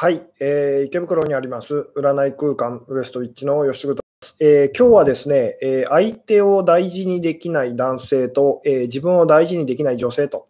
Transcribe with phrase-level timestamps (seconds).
[0.00, 10.46] はい、えー、池袋にあります占い空間ウエストウィッチの吉嗣です、えー、今日はですね、えー、相手を大事にできない男性と、えー、自分を大事にできない女性と、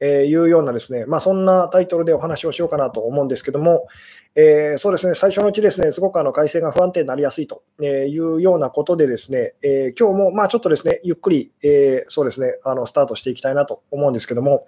[0.00, 3.86] えいうようなですね、まあ、そんなタイトルでお話をしようかなと思うんですけども、
[4.34, 14.66] えそうですね、最初のうちですね、すごくあの改正が不安定になりやすいというようなことでですね、え今日もまあちょっとですね、ゆっくり、えそうですね、あのスタートしていきたいなと思うんですけども、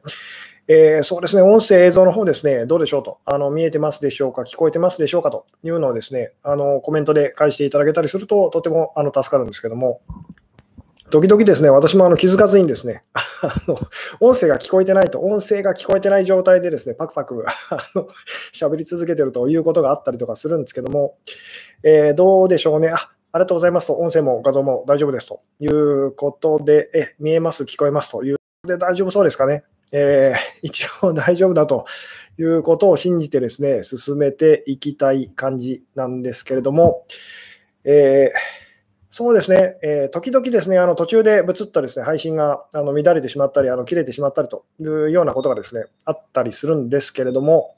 [0.69, 10.03] えー、そうですね、音声、映像の方ですね、どうでしょうと、あの見えてますでしょうか、聞こえてますでしょうかというのをですね、あのコメントで返していただけたりすると、とてもあの助かるんですけども、
[11.11, 13.03] 時々ですね、私もあの気づかずにですね、
[13.43, 13.79] あの
[14.21, 17.45] 音声が聞こえてないと、音声が聞こえてない状態でですね、パクパク
[18.55, 21.17] 喋り続けてるということがあったりとかするんですけども、
[21.83, 29.65] えー、どうでしょうね、あありがとうございますと、音声も画像も大丈夫ですということで、え見えます、聞こえますというで大丈夫そうですかね。
[29.93, 31.85] えー、一応大丈夫だと
[32.39, 37.07] いうことを信じてですね、進めていきたい感じなんですけれども、
[37.85, 38.39] えー、
[39.11, 47.77] そうですね、えー、時々ですね、あの途中でぶつっとですね、配信があの乱れてしまったり、あの切れてしまったりというようなことがですね、あったりするんですけれども、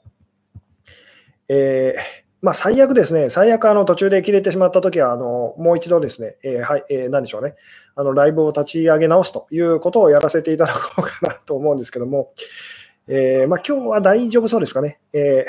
[1.49, 7.55] えーまあ、最悪ですね、最悪あの途中で切れてしまったときはあの、もう一度ですね、えー、はい、えー、何でしょうね、
[7.95, 12.33] あのライブを立ち上げ直すということをやらせていただこうかなと思うんですけども、
[13.07, 14.99] えー、まあ、今日は大丈夫そうですかね。
[15.11, 15.45] え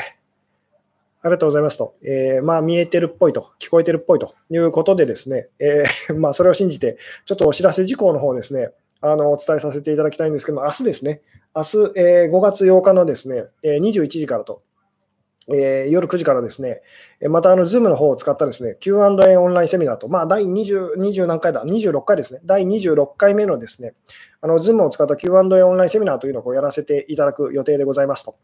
[1.20, 5.84] ありがとうございますと、えまあ、見えてるっぽいと、聞こえてるっぽいということでですね、え
[6.16, 8.70] まあ、それを信じて、ちょっとお知らせ事項の方ですね、
[9.02, 11.20] あのお伝えさせていただきたいんですけども、明日ですね、
[11.54, 14.62] 明日、え5月8日のですね、21時からと
[15.48, 16.82] えー、夜9時からですね、
[17.28, 23.94] またあの Zoom の方を使ったですね、Q&A オンラインセミナーと、まあ、第 20, 20何回だ、26回ですね、第26回目のですね、
[24.40, 28.36] あの Zoom を使った Q&A オンラインセミナーというのをやらせていただく予定でございますと。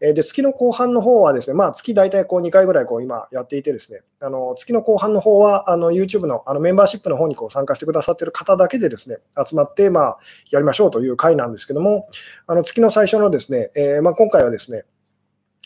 [0.00, 10.18] えー、で月の後半の方はですね、まあ、月大体こう2回ぐらいこう今やっていてですね、あの月の後半の方はあの YouTube のあのメンバーシップの方にこう参加してくださっている方だけでですね、集まって、まあ、
[10.50, 12.08] やりましょうという回なんですけども、
[12.46, 14.84] あの月の最初のですね、えー、まあ、今回はですね、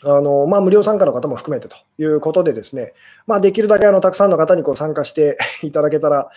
[0.05, 2.93] あのまあ、無料参加の方も含めてということで、ですね、
[3.27, 6.29] まあ、できるだけあのたくさんの方にこう参加していただけたら、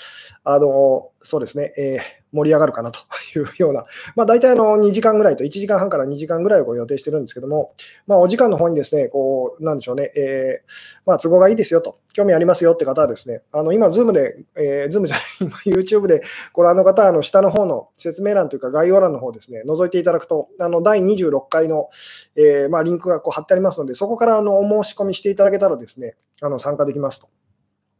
[0.42, 2.00] あのそうですね、えー、
[2.32, 3.00] 盛り上がるかなと
[3.38, 3.84] いうような、
[4.16, 7.74] まあ、大体あの2時間ぐらいと、1時間半から2時間ぐらいを予定してるんですけども、
[8.06, 16.22] まあ、お時間の方にですね、こう、なんでしょうね、えー、まあ、都合がいいですよと、興味ありますよって方はですね、あの今、 Zoomで、えー、 Zoomじゃない、 今、YouTube で
[16.52, 21.90] ご覧の方は、あの下の方の説明欄というか概要欄の方ですね、覗いていただくと、あの第26回の、
[22.36, 27.28] えー、まあ、リンクがこう貼ってありますので、そこからあのお申し込みしていただけたらですね、あの参加できますと。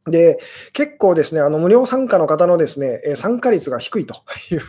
[0.07, 0.41] で、
[0.73, 4.15] 結構ですね、あの無料参加の方のですね、参加率が低いと
[4.51, 4.61] いう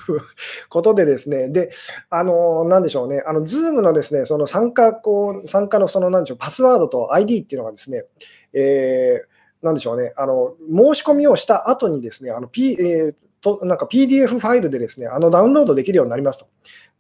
[0.70, 1.72] ことでですね、で、
[2.10, 8.06] あの、なんでしょうね、あの、 Zoom のですね、その参加、こう、参加のその、なんでしょう、パスワードと ID っていうのがですね、
[8.54, 16.48] えー、なんでしょうね、あの、申し込みをした後にですね、あの、P、えー、となんか PDF ファイルでですね、あのダウンロードできるようになりますと。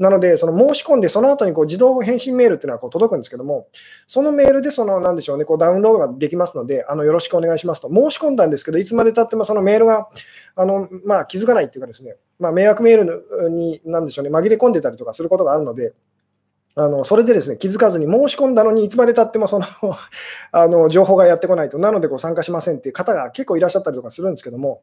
[0.03, 3.67] なので、その申し込んで、その後にこう自動返信メールっていうのはこう届くんですけども、
[4.05, 7.87] そのメールでその、なんでしょうね、こうダウンロードができますので、あのよろしくお願いしますと。
[7.87, 10.09] 申し込んだんですけど、いつまでたってもそのメールが
[10.57, 15.93] あの、まあ、気づかないっていうかですね、まあ、迷惑メールに、なんでしょうね、紛れ込んでたりとかすることがあるので、
[16.75, 19.65] あのそれでですね気づかずに申し込んだのにいつまでたってもその
[20.51, 24.81] あの情報がやってこないと、なのでこう参加しませんっていう方が結構いらっしゃったりとかするんですけども、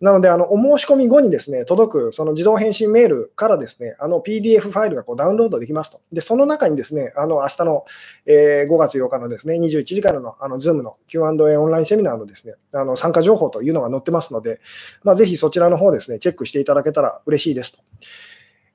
[0.00, 6.00] なのであのお申し込み後にですね届くその自動返信メールからですねあの PDF ファイルがこうダウンロードできますと。
[6.12, 7.84] で、その中にですねあの明日の、
[8.26, 14.60] えー、5月8日のですね21時からのあの Zoom の Q&A オンラインセミナーのですねあの参加情報というのが載ってますので、
[15.02, 17.80] まあ、ぜひそちらの方ですねチェックしていただけたら嬉しいですと。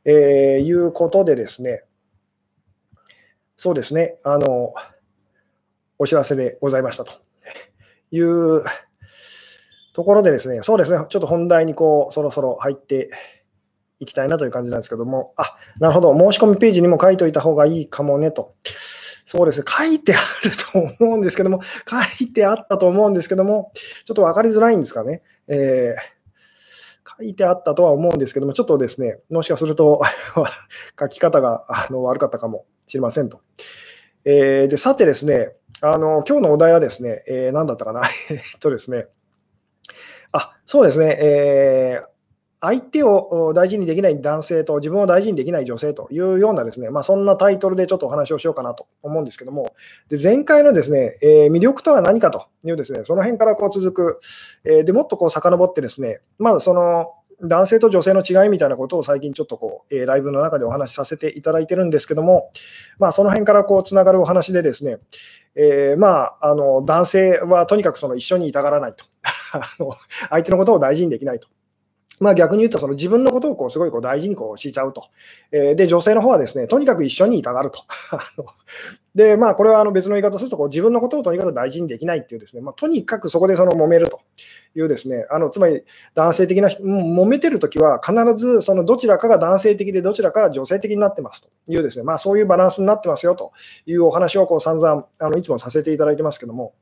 [0.06, 1.84] えー、いうことでですね、
[3.62, 4.74] そうですね、あの、
[5.98, 7.12] お知らせでございましたと。
[8.10, 8.64] いう
[9.94, 13.12] ところでですね、そうですね、ちょっと本題にこう、そろそろ入って
[14.00, 18.56] いきたいなという感じなんですけども、あ、なるほど、申し込みページにも書いといた方がいいかもねと。
[19.26, 20.52] そうですね、書いてある
[20.98, 23.74] と思うんですけども、書いてあったと思うんですけども、
[24.06, 25.22] ちょっと分かりづらいんですかね。
[25.50, 30.02] えー、書いてあったとは思うんですけども、ちょっとですね、もしかすると
[30.98, 32.64] 書き方があの悪かったかも。
[32.90, 33.42] 知りませんと。
[34.26, 38.02] えー、でさてですね、あの今日のお題はですね、えー、何だったかな？
[38.30, 39.06] えっとですね、
[40.32, 42.08] あ、そうですね、えー、
[42.62, 49.74] 相手を大事にできない男性と自分を大事にできない女性というようなですね、まあ、そんなタイトルでちょっとお話をしようかなと思うんですけども、
[50.10, 54.20] で前回のですね、えー、魅力とは何かというですね、その辺からこう続く、
[54.66, 62.52] えー、でもっとこう遡ってですね、まずその男性と女性の違いみたいなことを最近ちょっとこう、えー、ライブの中でお話しさせていただいてるんですけども、
[62.98, 64.98] まあ、その辺からこうつながるお話でですね、
[65.56, 66.08] えー、ま
[66.42, 69.06] あ、あの男性はとにかくその一緒にいたがらないと
[69.54, 69.92] あの、
[70.30, 71.48] 相手のことを大事にできないと。
[72.20, 75.10] まあ、逆に言うと、その自分のことをこうすごいこう大事にこうしちゃうと。
[75.52, 77.82] えー、で、女性の方はですね、とにかく一緒にいたがると。
[79.16, 84.22] で、まあ、これはあの別の言い方するとこう、自分のことをとにかく大事にできないっていうですね、まあ、とにかくそこでその揉めると
[84.76, 85.84] いうですね、あのつまり
[86.14, 93.52] 男性的な人、揉めてるときは必ずそのどちらかが男性的でどちらかが女性的になってますというですね、まあ、そういうバランスになってますよと
[93.86, 96.74] いうお話をこう散々あのいつもさせていただいてますけども。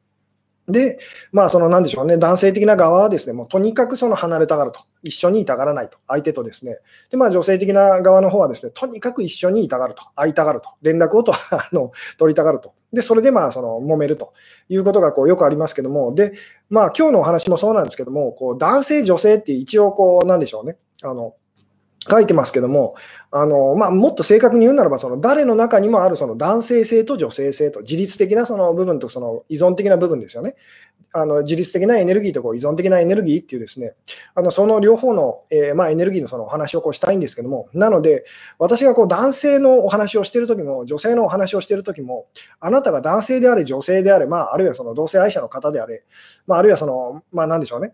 [0.67, 0.99] で、
[1.31, 6.79] まあ、そのなんでしょうね、男性的な側はですね、もうとにかくその離れたがると、一緒にいたがらないと、相手とですね。
[7.09, 12.73] で、まあ、女性的な側の方はですね、とにかく一緒にいたがると、会いたがると、連絡をと あの取りたがると。
[12.91, 14.33] で、それでまあ、その揉めると。
[14.67, 16.33] いうことがこうよくありますけども、で、
[16.69, 21.35] まあ、今日のお話もそうなんですけども、こう男性、女性って一応こう、なんでしょうね、あの、
[22.09, 22.95] 書いてますけども、
[23.31, 30.55] あのまあ、もっと正確に言うならば、その誰の中にもあるその男性性と女性性と、自律的なその部分とその依存的な部分ですよね。
[31.13, 33.93] あの自律的なエネルギーとこう依存的なエネルギーっていうですね、
[34.35, 38.25] あのその両方の、えー、まあ、エネルギーのそのお話をこうしたいんですけども、なので、
[38.59, 42.27] 私がこう男性のお話をしているときも、女性のお話をしているときも、
[42.59, 46.03] あなたが男性であれ、女性であれ、まあ、あるいはその同性愛者の方であれ、
[46.45, 47.93] まあ、あるいはその、まあ、なんでしょうね、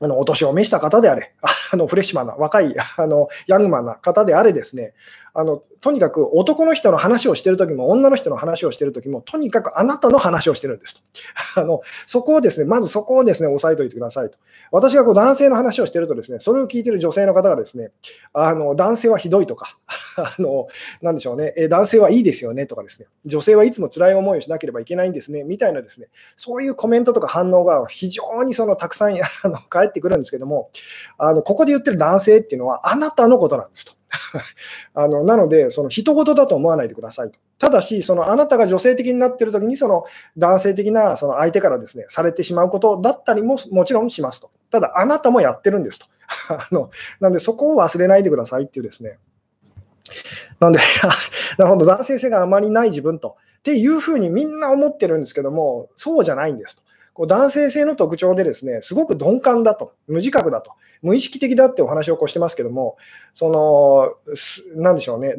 [0.00, 1.32] あのお年を召した方であれ、
[1.72, 4.92] あのフレッシュマンな、若いあのヤングマンな方であれですね、
[5.36, 11.02] あのとにかく男の人の話をしてるときも、女の人の話をしてるときも、とにかくあなたの話をしてるんですと。
[11.60, 14.38] あのそこをですね、まずそこをですね、押さえておいてくださいと。
[14.70, 17.90] 私がこう男性の話をしてるとですね、それを聞いてる女性の方がですね、
[18.32, 19.76] あの男性はひどいとか、
[20.16, 20.68] あの
[21.02, 30.70] なんでしょうね、え男性はいいですよねとかですね、女性はいつも辛い思いをしなければいけないんですね、みたいなですね、そういうコメントとか反応が非常にそのたくさんあの返ってくるんですけども、
[31.18, 34.03] あのここで言ってる男性っていうのはあなたのことなんですと。
[34.94, 37.38] あのなので、その人事だと思わないでくださいと。
[37.58, 40.04] ただし、そのあなたが女性的になっているときに、その
[40.36, 44.50] 男性的なその相手からですね、されてしまうことだったりももちろんしますと。
[44.70, 46.06] ただ、あなたもやってるんですと。
[46.48, 46.90] あの
[47.20, 49.18] なので、そこを忘れないでくださいっていうですね。
[50.60, 50.80] なんで、
[51.58, 53.36] なるほど、男性性があまりない自分と。
[53.58, 56.82] っていうふうにみんな思ってるんですけども、そうじゃないんですと。
[57.14, 62.96] こう男性性の特徴でですね、すごく鈍感だと、無自覚だと、無意識的だってお話をこうしてますけども、
[63.32, 64.14] その、
[64.82, 65.36] なんでしょうね、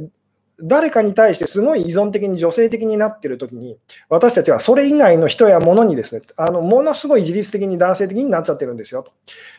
[0.62, 3.77] 誰かに対してすごい依存的に女性的になっているときに、
[4.07, 9.12] 私たちはそれ以外の人やものにですね、あのものすごい自律的に男性的になっちゃってるんですよと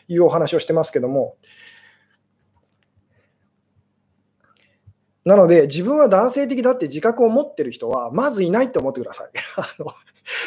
[0.07, 1.35] いうお話をしてますけども、
[5.27, 9.29] なので、自分は男性的だって自覚を持ってる人は、まずいないと思ってください。
[9.57, 9.91] あの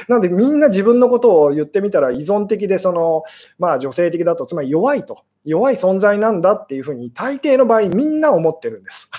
[0.08, 3.24] なので、みんな自分のことを言ってみたら依存的で、その、
[3.58, 9.10] まあ、女性的だと、つまり弱いと、弱い存在なんだっていうふうに、大抵の場合、みんな思ってるんです。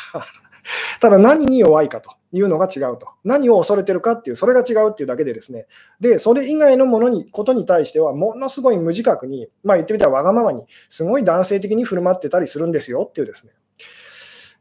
[0.99, 3.09] ただ、何に弱いかというのが違うと。
[3.23, 5.67] 何を恐れてるかっていう、それが違うっていうだけでですね。
[5.99, 13.53] で、それ以外のものに、ことに対しては、ものすごい無自覚に、まあ言ってみたらわがままに、すごい男性的に振る舞ってたりするんですよっていうですね。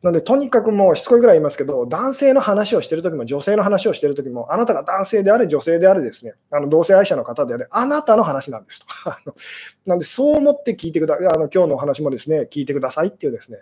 [0.02, 8.86] なので、とにかくもうしつこいくらい言いますけど、男性の話をしてるときも、女性の話をしてるときも、あなたが男性であれ、女性であれですね、あの同性愛者の方であれ、あなたの話なんですと。
[9.84, 13.58] なんで、そう思って聞いてくだあの今日のお話もですね、聞いてくださいっていうですね、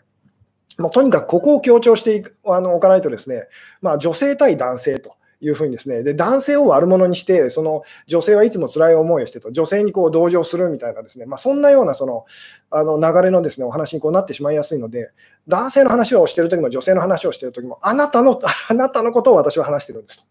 [0.79, 3.49] もうとにかくここを強調していくあのおかないとですね、
[3.83, 5.18] まあ、女性対男性と。
[5.41, 12.25] いうふうにですね、で男性を悪者にして、その女性はいつも辛い思いをしてと、女性にこう同情するみたいなですね、まあ、そんなようなその
[12.71, 15.11] あの流れのですねお話にこうなってしまいやすいので、
[15.47, 20.25] 男性の話をしてるときも女性の話をしてるときも、あなたの、 あなたのことを私は話してるんですと、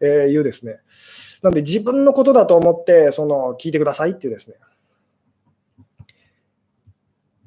[0.00, 0.78] えいうですね。
[1.42, 4.56] なので自分のことだと思ってその聞いてくださいっていうですね、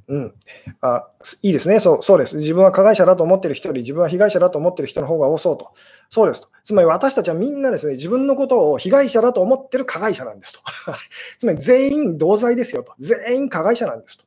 [0.10, 0.34] うん、
[0.82, 1.06] あ
[1.42, 2.38] いいですねそう、そうです。
[2.38, 5.74] 自分は加害者だと思っている人より、自分は被害者だと思っている人の方が多そうと。
[6.10, 6.48] そうですと。
[6.64, 10.62] つまり私たちはみんなですね、自分のことを被害者だと思っている加害者なんですと。
[11.38, 12.94] つまり全員同罪ですよと。
[13.00, 14.26] 全員加害者なんですと。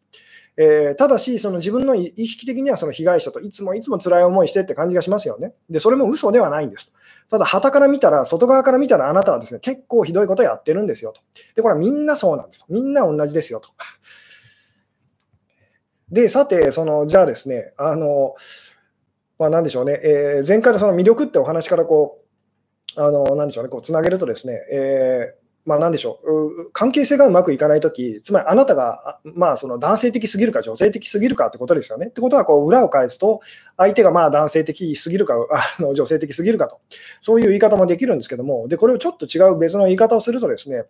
[0.58, 5.54] えー、ただし、その自分の意識的にはその被害者といつもいつも辛い思いしてって感じがしますよね。
[5.70, 6.94] で、それも嘘ではないんです。
[7.30, 11.22] ただ、旗から見たら、外側から見たら、あなたはですね、結構ひどいことやってるんですよと。
[11.54, 12.66] で、これはみんなそうなんです。
[12.68, 13.70] みんな同じですよと。
[16.11, 18.35] で、さて、そのじゃあですね、あの
[19.38, 22.19] まあ、なんでしょうね、えー、前回のその魅力ってお話からこ
[22.97, 25.39] う、あのなんでしょうね、こうつなげるとですね、えー
[25.70, 32.08] まあ、なんでしょう、関係性がうまくいかないとき、つまりあなたが、まあ、その男性的すぎるか女性的すぎるかってことですよね。
[32.08, 33.40] ってことは、こう裏を返すと、
[33.76, 35.34] 相手がまあ男性的すぎるか
[35.78, 36.80] あの女性的すぎるかと、
[37.20, 40.86] そういう言い方もできるんですけども、でこれをちょっと違う別の言い方をするとですね、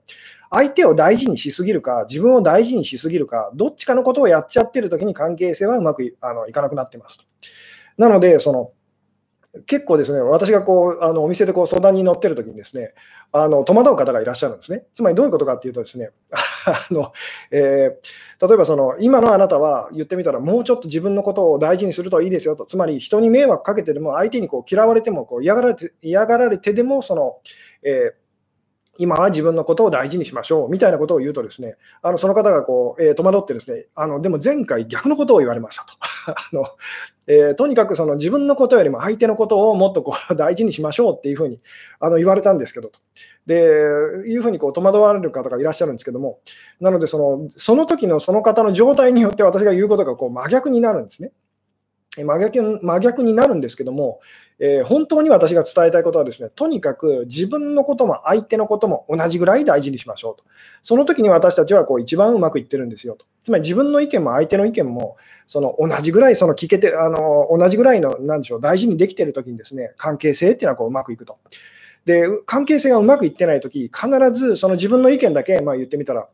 [0.50, 7.24] 相手を大事にしすぎるか、自分を大事にしすぎるか、どっちかのことをやっちゃってるときに関係性はうまくいあのいかなくなってますと。
[7.98, 8.72] なので、その
[9.66, 12.94] 結構ですね、私がこうあのお店でこう相談に乗ってるときにですね、
[13.32, 14.84] あの戸惑う方がいらっしゃるんですね。
[14.94, 16.10] つまりどういうことかっていうとですね、
[16.66, 17.12] あの
[17.50, 27.38] えー、例えばその今のあなたは言ってみたらもうちょっと自分のことを大事にするといいですよと、つまり人に迷惑かけてでも相手にこう嫌われてもこう嫌がられて嫌がられてでもその、
[27.82, 28.19] えー
[28.98, 35.94] 今は自分のことを大事にしましょうみたいなことを言うと、ですねあのその方がこう、えー、戸惑って、ですねあのでも前回逆のことを言われましたと。
[36.26, 36.64] あの
[37.26, 41.60] えー、とにかくその自分のことよりも相手のことをもっとこう 大事にしましょうっていうふうに
[42.00, 42.98] あの言われたんですけどと。
[43.46, 46.40] でいうふうにこう戸惑われる方がいらっしゃるんですけども、
[46.80, 51.32] なのでその、その時のその方の状態によって私が言うことがこう真逆になるんですね。
[52.16, 54.20] 真逆真逆になるんですけども、
[54.58, 60.44] えー、本当に私が伝えたいことはですね、とにかく自分のことも相手のことも同じぐらい大事にしましょうと。
[60.82, 63.26] その時に私たちはこう一番うまくいってるんですよと。
[63.44, 71.38] つまり自分の意見も相手の意見もその同じぐらいその聞けてあの同じぐらいのなんでしょう大事にできてる時にですね、関係性っていうのはこううまくいくと。
[72.06, 76.28] で、関係性がうまくいってない時必ずその自分の意見だけ、まあ、言ってみたら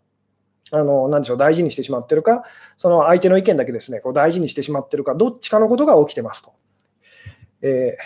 [0.73, 2.45] あの、なんでしょう、大事にしてしまってるか、
[2.77, 6.53] その相手の意見だけですね、こう大事にしてしまってるか、どっちかのことが起きてますと。
[7.63, 7.97] え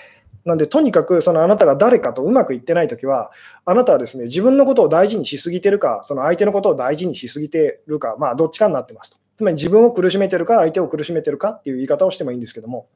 [0.44, 3.30] ー、なんで、とにかく、そのあなたが誰かとうまくいってないときは、
[3.64, 9.18] あなたはですね、自分のことを大事にしすぎてるか、その相手のことを大事にしすぎてるか、まあ、どっちかになってますと。
[9.36, 12.88] つまり自分を苦しめてるか、相手を苦しめてるかっていう言い方をしてもいいんですけども、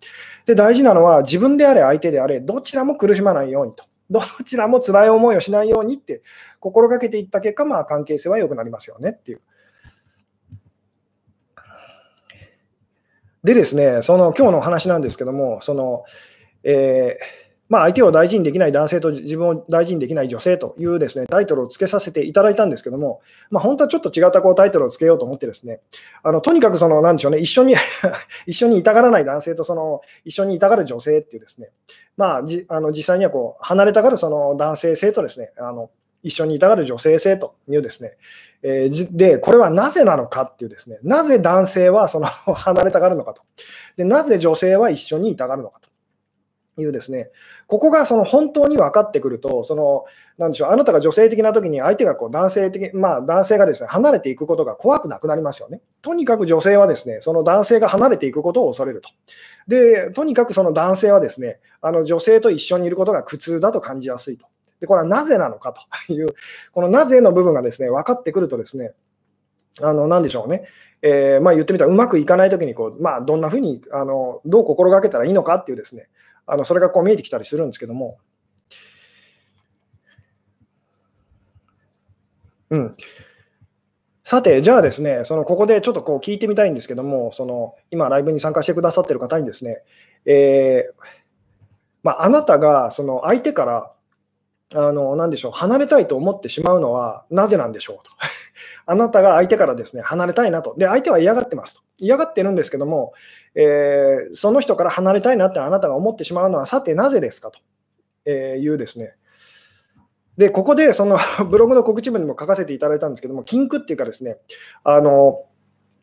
[0.44, 3.85] で大事なのは、自分であれ、相手であれ、どちらも苦しまないようにと。
[4.11, 6.23] どちらも辛い思いをしないようにって
[6.61, 9.40] 心がけていった結果、まあ、関係性は良くなりますよねっていう。
[13.44, 16.04] でですね、その今日の話なんですけども、その
[16.64, 25.80] えーまあ、相手を大事にできない男性と自分を大事にできない女性というですねタイトルをつけさせていただいたんですけども、まあ、本当はちょっと違ったこうタイトルをつけようと思ってですね、
[26.22, 27.74] あのとにかくその、なんでしょうね、一緒に
[28.46, 31.70] 一緒にいたがらない男性とその一緒にいたがる女性っていうですね、
[32.16, 35.90] まあ、じあの実際にはこう離れたがるその男性性とですね、あの
[36.25, 38.16] 一緒にいたがる女性性というですね、
[38.62, 43.43] え、で、これはなぜなのかっていうですね、なぜ男性はその 離れたがるのかと
[43.97, 47.31] で、なぜ女性は一緒にいたがるのかというですね、
[47.66, 50.07] ここがその本当に分かってくると、その
[50.38, 55.83] なんでしょうあなたが女性的な時に相手がこう男性的、まあ、男性がですね離れていくことが怖くなくなりますよね。
[56.00, 59.11] とにかく女性はですねその男性が離れていくことを恐れると。
[59.69, 64.47] で、とにかくその男性はですねあの女性と一緒にいることが苦痛だと感じやすいと。
[64.85, 65.73] で、これはなぜなのか
[66.07, 66.29] という、
[66.73, 68.93] このなぜの部分がですね、分かってくるとですね、
[69.81, 70.64] あの、なんでしょうね。
[71.00, 76.09] えー、まあ、言ってみたらうまくいかないときにこう、まあ、どんなふうにあのどう心がけたらいいのかっていうですね。
[76.47, 78.19] あのそれがこう見えてきたりするんですけども、
[82.71, 82.97] うん、
[84.23, 89.83] さて、じゃあですね、そのここでちょっとこう聞いてみたいんですけども、その今、ライブに参加してくださっている方にですね、
[90.25, 91.25] えー
[92.05, 93.93] まあ、あなたがその相手から
[94.73, 98.11] あの、なんでしょう、離れたいと思ってしまうのはなぜなんでしょうと。
[98.87, 100.75] あなたが相手からですね、離れたいなと。
[100.76, 101.83] で、相手は嫌がってますと。
[101.99, 103.12] 嫌がってるんですけども、
[103.54, 107.61] えー、その人から離れたいなってあなたが思ってしまうのは、さてなぜですかと、
[108.26, 109.14] えいうですね。
[110.37, 111.18] で、ここでその
[111.49, 114.38] ブログの告知文にも書かせていただいたんですけども、禁句っていうかですね、
[114.83, 115.44] あの、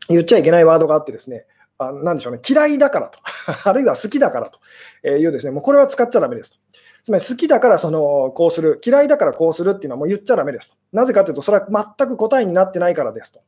[0.09, 1.45] 言っちゃいけないワードがあってですね、
[1.77, 3.19] あなんでしょうね、嫌いだからと、
[3.69, 4.59] あるいは好きだからと
[5.07, 6.57] いうですね、もうこれは使っちゃだめですと。
[7.03, 10.77] つまり好きだからそのこうする、嫌いだからこうするっていうのはもう言っちゃだめですと。
[10.93, 13.41] なぜかというと、それは全く答えになってないからですと。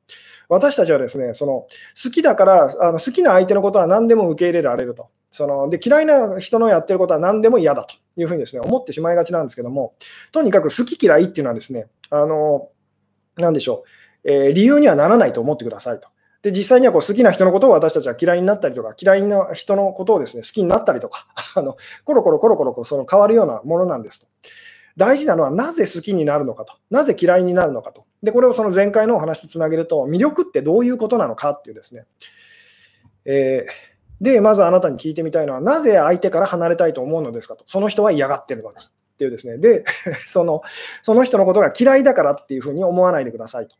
[0.49, 5.09] 私たちはですね、その好きだからあの好きな相手のことは何でも受け入れられると。
[5.31, 9.95] そので嫌いな人のやってることは何でも嫌だというふうにですね思ってしまいがちなんですけども、
[10.31, 12.69] とにかく好き嫌いっていうのはですね、あの
[13.37, 13.83] なんでしょ
[14.23, 16.09] う、えー、理由にはならないと思ってくださいと。
[16.43, 24.27] で、実際にはこう好きな人のことを私たちは嫌いになったりとか、嫌いな人のことをですね、好きになったりとか、 あのコロコロコロコロその変わるようなものなんですと。
[24.97, 28.05] 大事なのはなぜ好きになるのかと、なぜ嫌いになるのかと。
[28.21, 32.05] で、これをその前回のお話とつなげると、魅力ってどういうことなのかっていうですね。
[33.25, 37.63] えー、で、まずあなたに聞いてみたいのは、なぜ相手から離れたいと思うのですかと。
[37.65, 38.75] その人は嫌がってるのに。
[38.75, 39.57] っていうですね。
[39.57, 39.85] で、
[40.27, 40.61] その
[41.01, 43.75] その人のことが嫌いだからっていうふうに思わないでくださいと。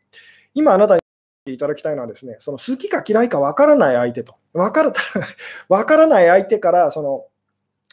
[0.54, 1.03] 今あなた
[1.46, 4.94] にいただきたいのはですね、その好きか嫌いか分からない相手と、分から
[5.70, 7.26] 分 からない相手からその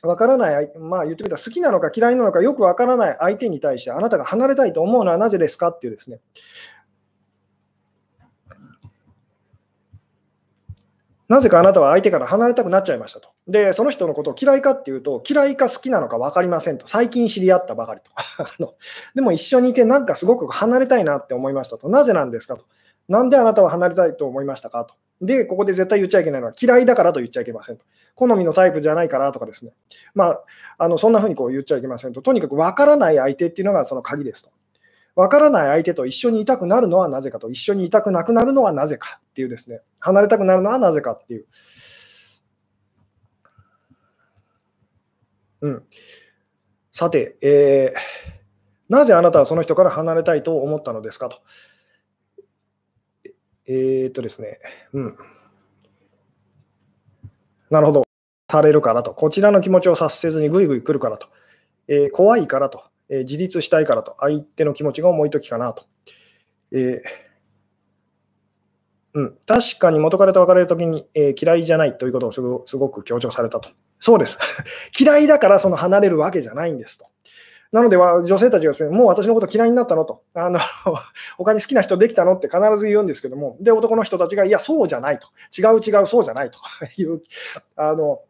[0.02, 6.20] わからない、まあ言ってみたら好きなのか嫌いなのかよくわからない相手に対してあなたが離れたいと思うのはなぜですかっていうですね、
[11.28, 13.30] なぜかあなたは相手から離れたくなっちゃいましたと。
[13.46, 16.88] で、その人のことを嫌いかっていうと、嫌いか好きなのか分かりませんと。
[16.88, 18.10] 最近知り合ったばかりと。
[18.42, 18.74] あの
[19.14, 21.88] でも一緒にいて、なんかすごく離れたいなって思いましたと。
[21.88, 22.64] なぜなんですかと。
[23.08, 24.94] なんであなたは離れたいと思いましたかと。
[25.20, 27.84] で、ここで絶対言っちゃいけないのは、嫌いだからと言っちゃいけませんと。
[28.14, 29.72] 好みのタイプじゃないからとかですね。
[30.14, 30.44] まあ、
[30.78, 32.22] あのそんなふうにこう言っちゃいけませんと。
[32.22, 34.50] とにかく分からない相手っていうのがその鍵ですと。
[35.14, 41.46] わからない相手と一緒にいたくなるのはなぜかと、一緒にいたくなくなるのはなぜかっていうですね、離れたくなるのはなぜかっていう。
[45.62, 45.82] うん、
[46.92, 48.00] さて、えー、
[48.88, 51.42] なぜあなたはその人から離れたいと思ったのですかと。
[53.72, 54.58] えー、っとですね、
[54.92, 55.16] うん。
[57.70, 58.02] なるほど。
[58.50, 59.14] されるからと。
[59.14, 61.28] こちらの気持ちを察せずにぐいぐい来るからと。
[61.86, 62.82] えー、怖いからと。
[63.08, 65.84] えー、自立したいからと、相手の気持ちが重いときかなと。
[66.72, 67.00] えー、
[69.14, 73.70] うん、確かに元彼と別れるときに、え、嫌いじゃないということをすごすごく強調されたと。
[74.00, 74.36] そうです。
[74.98, 77.06] 嫌いだからその離れるわけじゃないんですと。
[77.72, 80.58] なので、女性たちがですね、もう私のこと嫌いになったのと、あの
[81.38, 86.58] 他に好きな人できたのって必ず言うんですけども、で、男の人たちが、いや、そうじゃないと、違う違う、そうじゃないと
[87.00, 87.22] いう、
[87.76, 88.22] あの、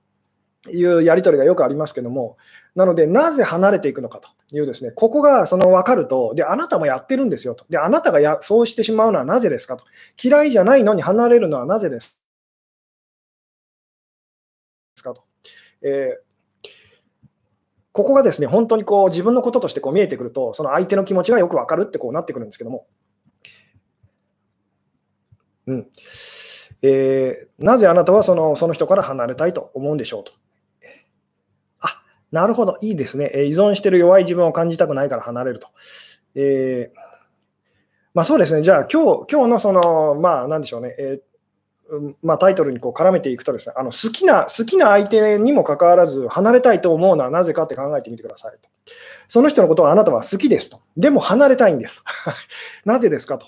[0.68, 2.36] いうやり取りがよくありますけども、
[2.74, 7.64] なので、なぜ離れていくのかというですね、ここがその分かると、で、あなたもやってるんですよと。
[7.70, 9.84] で、あなたがやそうしてしまうのはなぜですかと。
[10.22, 12.18] 嫌いじゃないのに離れるのはなぜです
[15.02, 15.24] かと。
[15.82, 16.29] えー
[18.00, 22.86] ここがですね、本当にこう自分のこととしてこう見えてくると、その相手の気持ちがよく分かるってこうなってくるんですけども、
[25.66, 25.86] うん
[26.80, 30.32] えー、なぜあなたはそのその人から離れたいと思うんでしょうと。
[31.80, 32.02] あ
[32.32, 33.44] なるほど、いいですねえ。
[33.44, 35.68] 依存してる弱い自分を感じたくないから離れると。
[36.34, 36.98] えー、
[38.14, 41.29] まあ、そうですね、じゃあ今日今日のその、まあ、なんでしょうね、えー、
[42.22, 48.68] まあ、タイトルにこう絡めていくとですねあの好きな、好きな相手にもかかわらず、離れたいと思うのはなぜかって考えてみてくださいと。
[49.28, 50.80] その人のことはあなたは好きですと。
[50.96, 52.04] でも離れたいんです。
[52.84, 53.46] なぜですかと。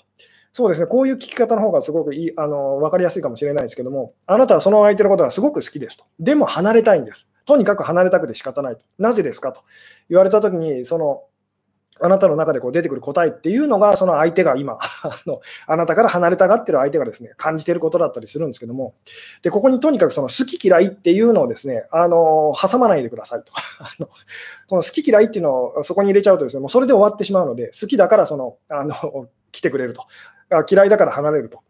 [0.55, 6.05] そうですね、こういう聞き方の方がすごくいいあの分かりやすいかもしれないですけども、あなたはその相手のことがすごく好きですと。
[6.19, 7.27] でも離れたいんです。
[7.45, 8.85] とにかく離れたくて仕方ないと。
[8.99, 9.61] なぜですかと
[10.09, 11.23] 言われたときに、その
[12.03, 18.93] あなたの中でこう出てくる答えっていうのが、その相手が今 あの、あなたから離れたがってる相手がですね感じてることだったりするんですけども、
[19.41, 24.09] でここにとにかくその好き嫌いっていうのをですねあの挟まないでくださいと あの。
[24.67, 30.05] この好き嫌いっていうのをそこに入れちゃうとですね、もうそれで終わってしまうので、好きだからそのあの来てくれると。
[30.69, 31.61] 嫌いだから離れると。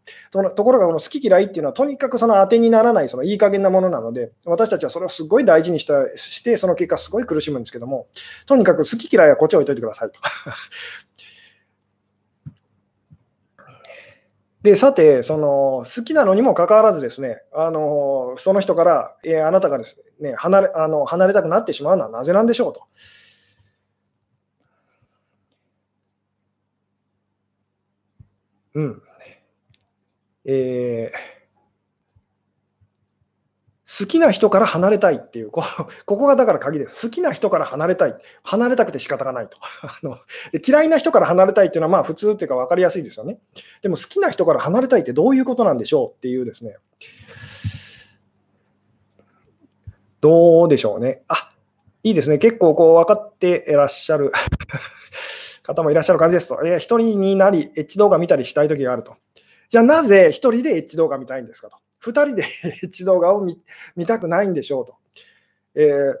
[0.50, 8.08] ところが、この好き嫌いっていうのは、とにかくその当てにならない、そのいい加減なものなので、私たちはそれをすごい大事にしたして、その結果、すごい苦しむんですけども、
[8.46, 10.20] とにかく好き嫌いはこっち置いといてくださいと。
[14.62, 22.84] で、さて、その好きなのにもかかわらずですね、あのその人から、えー、あなたがですね離れあの離れたくなってしまうのはなぜなんでしょうと。
[28.74, 29.02] うん。
[30.46, 31.34] えー、
[33.86, 35.62] 好きな人から離れたいっていう、こ
[36.04, 37.06] ここがだから鍵です。
[37.06, 38.16] 好きな人から離れたい。
[38.42, 39.58] 離れたくて仕方がないと。
[39.82, 40.18] あの
[40.66, 43.38] 嫌いな人から離れたいっていうのはまあ普通っていうか分かりやすいですよね。
[43.82, 46.76] でも好きな人から離れたいってどういうことなんでしょうっていうですね。
[50.20, 51.22] どうでしょうね。
[51.28, 51.50] あ
[52.02, 52.38] いいですね。
[52.38, 54.32] 結構こう分かっていらっしゃる
[55.64, 59.16] 方もいらっしゃる感じですと、え、一人になり、エッジ動画見たりしたい時があると。
[59.68, 61.78] じゃあなぜ一人でエッジ動画見たいんですかと。
[61.98, 62.42] 二人で
[62.82, 63.60] エッジ動画を見
[63.96, 64.96] 見たくないんでしょうと。
[65.74, 66.18] えー、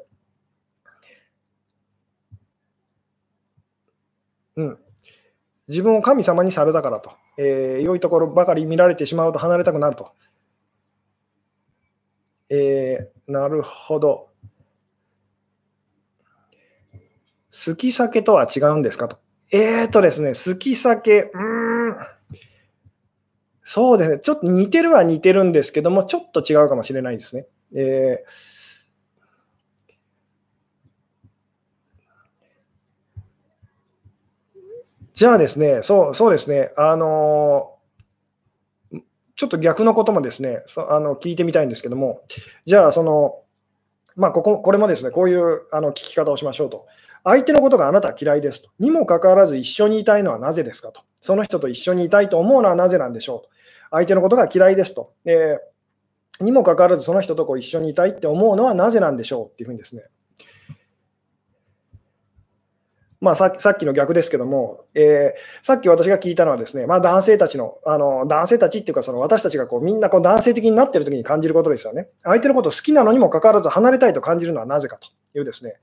[4.56, 4.78] うん。
[5.68, 10.12] 自分を神様にされたからと、えー、良いところばかり見られてしまうと離れたくなると。
[12.48, 14.30] えー、なるほど。
[17.50, 19.23] 好き酒とは違うんですかと。
[19.52, 21.96] えーとですね、好き酒、うん、
[23.62, 27.46] そうですね、ちょっと似てるは似てるんですけども、ちょっと違うかもしれないですね。
[27.74, 28.30] えー、
[35.14, 39.00] じゃあですね、そうそうですね、あのー、
[39.36, 42.22] ちょっと逆のこともですね、そあの聞いてみたいんですけども、
[42.64, 43.40] じゃあ、その、
[44.16, 46.86] まあ、こここれもですね、こういうあの聞き方をしましょうと。
[47.24, 48.70] 相手のことがあなたは嫌いですと。
[48.78, 51.02] にもかかわらず一緒にいたいのはなぜですかと。
[51.20, 53.48] その人と一緒にいたいと思うのはなぜなんでしょうと。
[53.90, 55.14] 相手のことが嫌いですと。
[55.24, 60.04] えー、にもかかわらずその人とこう一緒にいたいって思うのはなぜなんでしょうっていうふうにですね。
[63.24, 72.08] まあ、ささっきの逆ですけども、えー、さっき私が聞いたのはですね、まあ、男性たちの、あの男性たちっていうか、私たちがこうみんなこう男性的になってる時に感じることですよね。
[72.22, 75.08] 相手のことを好きなのにもかかわらず離れたいと感じるのはなぜかと
[75.38, 75.76] いうですね、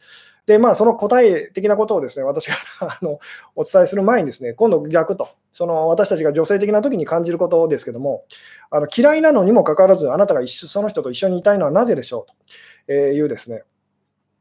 [0.45, 3.19] で、まあ、その答え的なことをですね、私が あの
[3.55, 8.25] お伝えする前にですね、今度逆と、その私たちが女性的な時に感じることですけども、
[8.69, 13.63] あの嫌いなのにもかかわらず、あなたが一緒その人と一緒にいたいのはなぜでしょうというですね。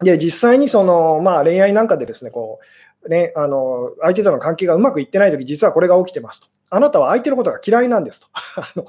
[0.03, 2.61] で、実際にその、まあ、恋愛なんかでですね、こ
[3.03, 6.49] う、ね、あの相手との関係がうまくいってないとき、実はこれが起きてますと。
[6.71, 8.29] あなたは相手のことが嫌いなんですと。
[8.57, 8.87] あの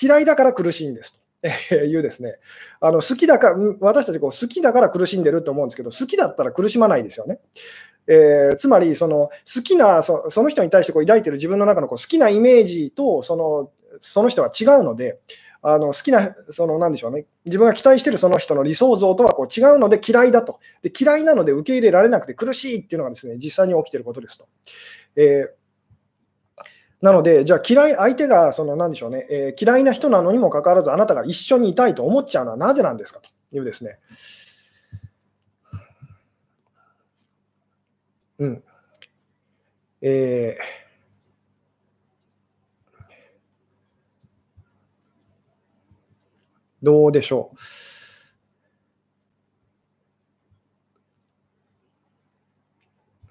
[0.00, 1.20] 嫌いだから苦しいんですと。
[1.70, 2.36] いうですね、
[2.80, 7.38] あの好きだから、私たちこう好きだから苦しんでると思うんですけど、好きだったら苦しまないですよね。
[8.08, 13.70] えー、つまりその好きなその人に対してこう抱いてる自分の中のこう好きなイメージとその
[14.00, 15.18] その人は違うので、
[15.62, 24.46] あの好きな、そのなんでしょうね、自分が期待してるその人の理想像とはこう違うので嫌いだとで、嫌いなので受け入れられなくて苦しいっていうのがですね実際に起きてることですと。
[25.16, 25.57] えー
[27.00, 33.20] なので、じゃあ嫌い、相手がその何でしょうね、えー、嫌いな人なのにもかかわらず、あなたが一緒にいたいと思っちゃうのはなぜなんですか？
[33.20, 33.98] というですね。
[38.38, 38.62] うん。
[40.00, 40.88] えー
[46.80, 47.58] どうでしょう。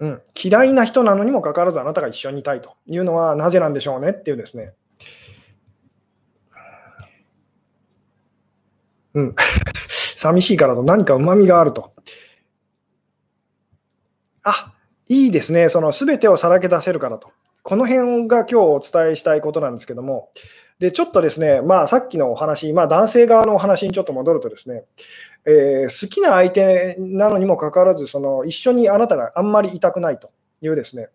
[0.00, 4.72] うん、嫌いな人なのにもかかわらずあなたが一緒にいたいというのはなぜなんでしょうねっていうですね。
[9.14, 9.34] うん、
[9.88, 11.92] 寂しいからと何かうまみがあると。
[14.44, 14.72] あ
[15.08, 17.32] いいですね、その全てをさらけ出せるからと。
[17.62, 20.30] この辺が今日お伝えしたいことなんですけども、
[20.78, 24.84] でちょっとですね、まあ、さっきのお話、まあ、男性側のお話にちょっと戻るとですね、
[25.48, 30.30] えー、好きな相手なのにもかかわらず、その一緒にあなたがあんまりいたくないと
[30.60, 31.08] いうですね、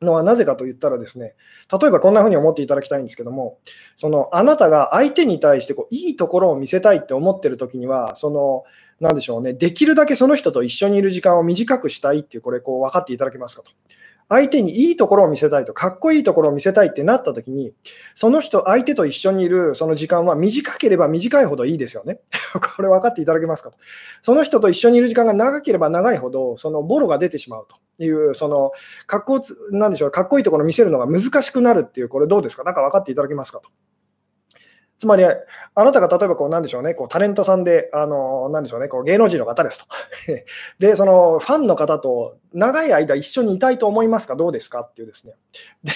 [0.00, 1.34] のはなぜかと言ったらですね、
[1.80, 3.58] 例えばこんな風に思っていただきたいんですけども、
[3.94, 8.64] そのあなたが相手に対してこういいところを見せたいって思ってる時には、その
[9.00, 13.70] なんでしょうね、できるだけその人と一緒にいる時間を短くしたいっていう、これこう分かっていただけますかと。
[14.32, 17.74] 相手にいいところを見せたいと、かっこいいところを見せたいってなった時に、
[18.14, 22.20] その人、相手と一緒にいるその時間は短ければ短いほどいいですよね。
[22.76, 23.76] これ分かっていただけますかと。
[24.22, 27.66] その人と一緒にいる時間が長ければ長いほど、そのボロが出てしまう
[27.98, 28.72] という、その、
[29.06, 29.38] かっこ
[29.70, 32.64] なんでしょう、かっこいいところを見せるのが難しくなるっていう、これどうですか？
[32.64, 33.68] なんか分かっていただけますかと。
[35.02, 35.34] つまり、あ
[35.74, 39.86] なたが例えばこう、なんでしょうね、こうタレントさんで、あのなんでしょうね、こう芸能人の方ですと。
[40.78, 44.82] で、そのファンの方と長い間一緒にいたいと思いますか、どうですか？
[44.82, 45.34] っていうですね。
[45.82, 45.90] で、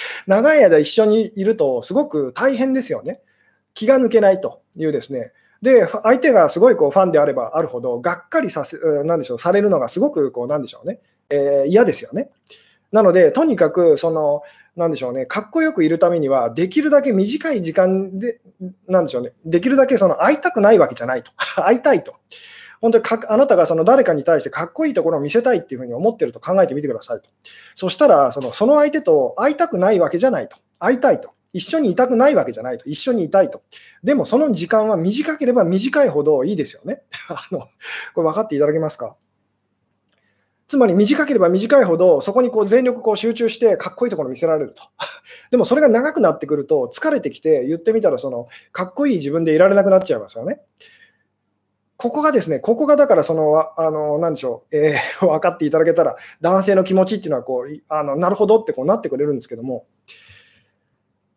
[0.26, 3.20] 長い間一緒にいると、すごく大変ですよね。
[3.74, 5.32] 気が抜けないというですね。
[5.60, 12.30] で、相手がすごいこうファンであればあるほど、がっかりさせ、なんでしょう、されるのがすごくこう、なんでしょうね、えー、嫌ですよね。
[12.90, 14.42] なので、とにかく、その、
[14.76, 18.40] なんでしょうね、かっこよくいるためには、できるだけ短い時間で、
[18.86, 21.32] なんでしょうね、できるだけその会いたくないわけじゃないと、
[21.64, 22.14] 会いたいと。
[22.82, 27.30] 本当にかあなたがその誰かに対してかっこいいところを見せたいっていうふうに思ってると考えてみてくださいと。
[27.74, 30.58] そしたらその、その相手と会いたくないわけじゃないと。
[30.78, 31.30] 会いたいと。
[31.54, 32.86] 一緒にいたくないわけじゃないと。
[32.86, 33.62] 一緒にいたいと。
[34.04, 37.00] でもその時間は短ければ短いほどいいですよね。
[37.30, 37.60] あの
[38.14, 39.16] これ分かっていただけますか？
[40.68, 44.82] つまり短ければ短いほど、そこにこう全力こう集中して、かっこいいところを見せられると。
[45.52, 50.60] でもそれが長くなってくると、疲れてきて、言ってみたらその、かっこいい自分でいられなくなっちゃいますよね。
[51.96, 59.86] ここがですね、ここがだからその、あの、なんでしょう、えー、 分かっていただけたら、男性の気持ちっていうのはこう、あのなるほどってこうなってくれるんですけども、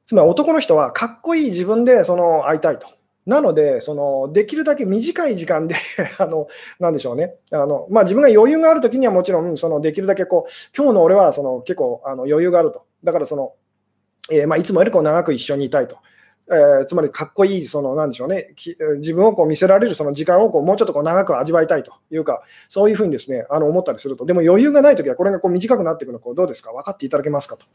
[0.06, 2.88] つまり男の人はかっこいい自分でその会いたいと。
[3.30, 5.76] なので、そのできるだけ短い時間で
[6.18, 6.48] あの、
[6.80, 12.86] なんでしょうね、あのまあ、自分が余裕があるときにはもちろん、そのできるだけこう、今日の俺はその結構あの余裕があると。
[13.04, 13.54] だからその、
[14.32, 15.98] えー、まあ、いつもよりこう長く一緒にいたいと。
[16.52, 18.56] えー、つまりかっこいい、そのなんでしょうね、
[18.98, 27.56] 自分をこう見せられるその時間をこうもうちょっとこう長く味わいたいというか、そういうふうにですねあの思ったりすると、でも余裕がないときは、これがこう短くなっていくのこうどうですか、分かっていただけますか？
[27.56, 27.68] と。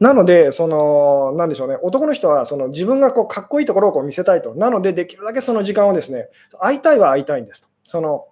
[0.00, 4.54] なので、その、なんでしょうね、男の人はその自分がこうかっこいいところをこう見せたいと。
[4.54, 6.28] なので、できるだけその時間をですね、
[6.60, 7.68] 会いたいは会いたいんですと。
[7.84, 8.26] その、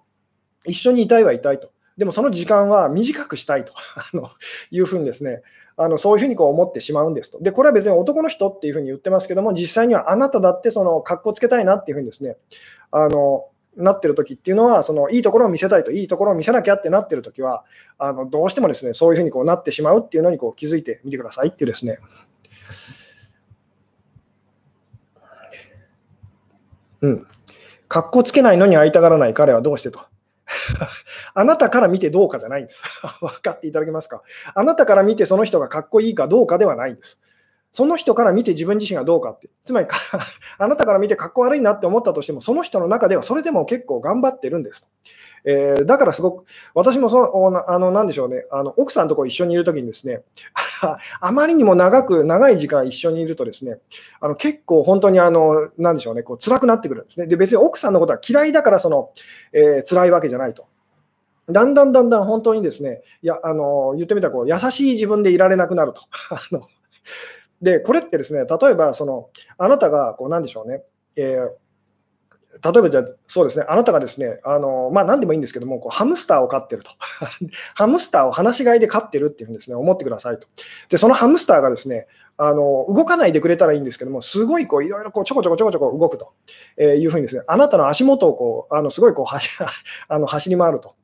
[0.65, 1.71] 一緒にいたいはいたいと。
[1.97, 4.29] でもその時間は短くしたいと あの
[4.71, 5.43] いうふうにですね、
[5.77, 7.39] あのそういうふうにこう思ってしまうんですと。
[7.39, 12.37] で、これは別に男の人っていうふうに言ってますけども、実際にはあなただってその格好つけたいなっていうふうにですね、
[12.91, 17.65] あのなってる時っていうのは、そのいいところを見せたいと、いいところを見せなきゃってなってる時は、
[17.97, 21.99] あのどうしてもですね、そういうふうにこうなってしまうっていうのにこう気づいてみてくださいっていうですね。
[27.01, 27.27] うん。
[27.87, 29.99] かっこつけないのに会いたがらない彼はどうしてと。
[31.33, 32.83] あなたから見てどうかじゃないんです。
[33.21, 34.23] 分かっていただけますか？
[34.55, 37.19] あなたから見てその人がかっこいいかどうかではないんです。
[37.73, 39.49] その人から見て自分自身がどうかって。
[39.65, 39.87] つまり
[40.59, 44.89] あなたから見てかっこ悪いなって思ったとしても、その人の中ではそれでも結構頑張ってるんですと。
[45.45, 50.21] えー、だからすごく、私もそのあの、なんでしょうね、あの奥さんとこ一緒にいるときにですね、
[51.19, 53.79] あまりにも長く、長い時間一緒にいるとですね、
[54.21, 57.25] あの結構本当にあの、なんでしょうね、こう辛くなってくるんですね。
[57.25, 59.09] で、別に奥さんのことは嫌いだからその、
[59.51, 60.65] えー、辛いわけじゃないと。
[61.49, 66.01] だんだんだんだん本当にですね、いや、あの、言ってみたらこう、優しい自分でいられなくなると。
[66.29, 66.61] あの
[67.63, 70.83] で、これってですね、例えば、その、あなたが、こう、なんでしょうね、
[71.15, 71.63] えー
[72.61, 76.91] 例えばじゃあ、そうですね、あなたがですね、あのまあ、何でもいいんですけども、こうハムスターを飼ってると。
[77.73, 80.47] ハムスターを放し飼いで飼ってるっていうふうにです、ね、思ってくださいと。
[80.87, 82.05] で、そのハムスターがですね、
[82.37, 86.33] あの動かないでくれたらいいんですけども、すごいこういろいろこうちょこちょこちょこちょこ動くと
[86.77, 89.49] えいうふうにですね、あなたの足元をこうあのすごいこう走
[90.07, 90.95] あの走り回ると。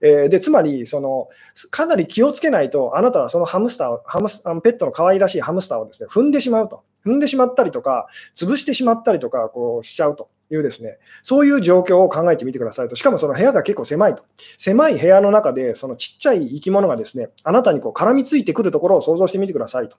[0.00, 1.28] えー、でつまりその、
[1.70, 14.24] かなり気をつけないと、あなたはそのハムスターをハムスあのペットの可愛らしいハムスターをです、ね、踏んでしまうと、踏んでしまったりとか、潰してしまったりとかこうしちゃうというです、ね、そういう状況を考えてみてくださいと、しかもその部屋が結構狭いと、
[14.56, 19.96] 狭い部屋の中で、そのちっちゃい生き物がですねあなたにこう絡みついてくるところを想像してみてくださいと。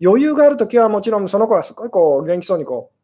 [0.00, 2.97] 余裕があるときはもちろんその子はすごいこう元気そうにこう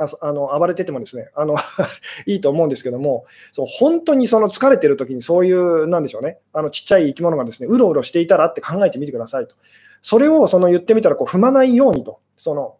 [0.00, 1.56] ああの暴れててもですねあの
[2.26, 9.54] いいと思うんですけども、そう本当にその疲れてる時にそういう、なんでしょうね、あのちっちゃい生き物がですねうろうろしていたらって考えてみてくださいと。
[10.02, 12.76] それをその言ってみたらこう踏まないようにと、その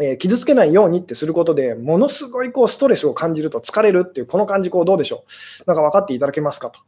[0.00, 5.24] え、傷つけないようにってすることで、ものすごいこうストレスを感じると疲れるっていう、この感じ、こうどうでしょ
[5.64, 5.64] う。
[5.66, 6.80] なんか分かっていただけますかと。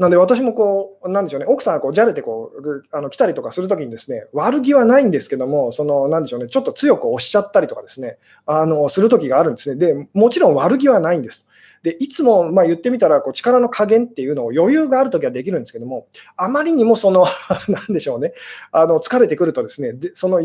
[0.00, 9.76] なんで私もこう、なんでしょうね、奥さんがこうじゃれてこうあの来たりとかするときにですね、悪気はないんですけども、そのなんでしょうね、ちょっと強く押しちゃったりとかですね、あのするときがあるんですね。
[9.76, 11.46] で、もちろん悪気はないんです。
[11.82, 16.06] でいつもまあ言ってみたらこう力の加減っていうのを余裕があるときはできるんですけども、
[16.38, 17.26] あまりにもその、
[17.68, 18.32] なんでしょうね、
[18.72, 20.40] あの疲れてくるとですね、でその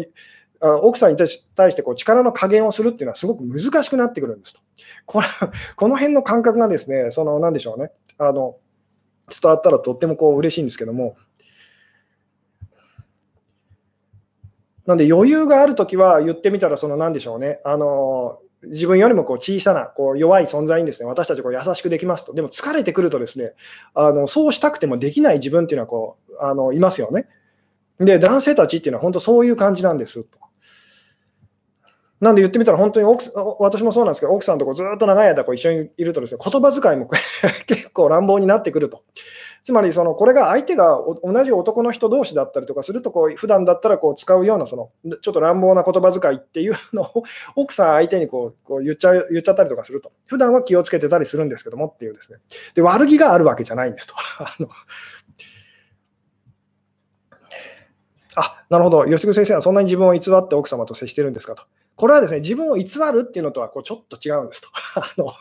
[0.59, 4.59] 奥さんに対してこう力の加減をするっていうのはすごく難しくなってくるんですと。
[5.05, 5.27] これ
[5.77, 8.57] この辺の感覚がですね、そのなんでしょうね、あの
[9.29, 11.17] 伝わったらとってもこう嬉しいんですけども、
[14.85, 23.53] なんで余裕があるときは言ってみたら、その何でしょうね、あの自分よりもこう小さなこう弱い存在にですね私たちこう優しくできますと、でも疲れてくるとですね
[23.93, 27.27] あのそうしたくてもできない自分っていうのはこうあのいますよね。
[27.99, 30.37] で、男性たちっていうのは本当そういう感じなんですと。
[32.25, 37.07] なんで言ってみたら、本当に奥私もそうなんですけど、奥さんとこずっと長い間こう一緒にいるとですね、言葉遣いも
[37.67, 39.03] 結構乱暴になってくると。
[39.63, 44.89] つまり、そのこれが相手が同じ男の人同士だったりとかすると、こう普段だったらこう使うようなその
[45.21, 47.23] ちょっと乱暴な言葉遣いっていうのを
[47.55, 50.11] 奥さん相手にこうこう言っちゃ言っちゃったりとかすると。
[50.27, 52.39] 普段は気をつけてたりするんですけどもっていうですね。
[52.73, 54.15] で、悪気があるわけじゃないんですと。
[54.39, 54.69] あの
[58.35, 59.05] あ、なるほど。
[59.05, 61.63] 吉久先生はそんなに自分を偽って奥様と接してるんですかと。
[61.95, 64.69] これはですね、自分を偽るっていうのとはこうちょっと違うんですと。
[64.99, 65.31] あの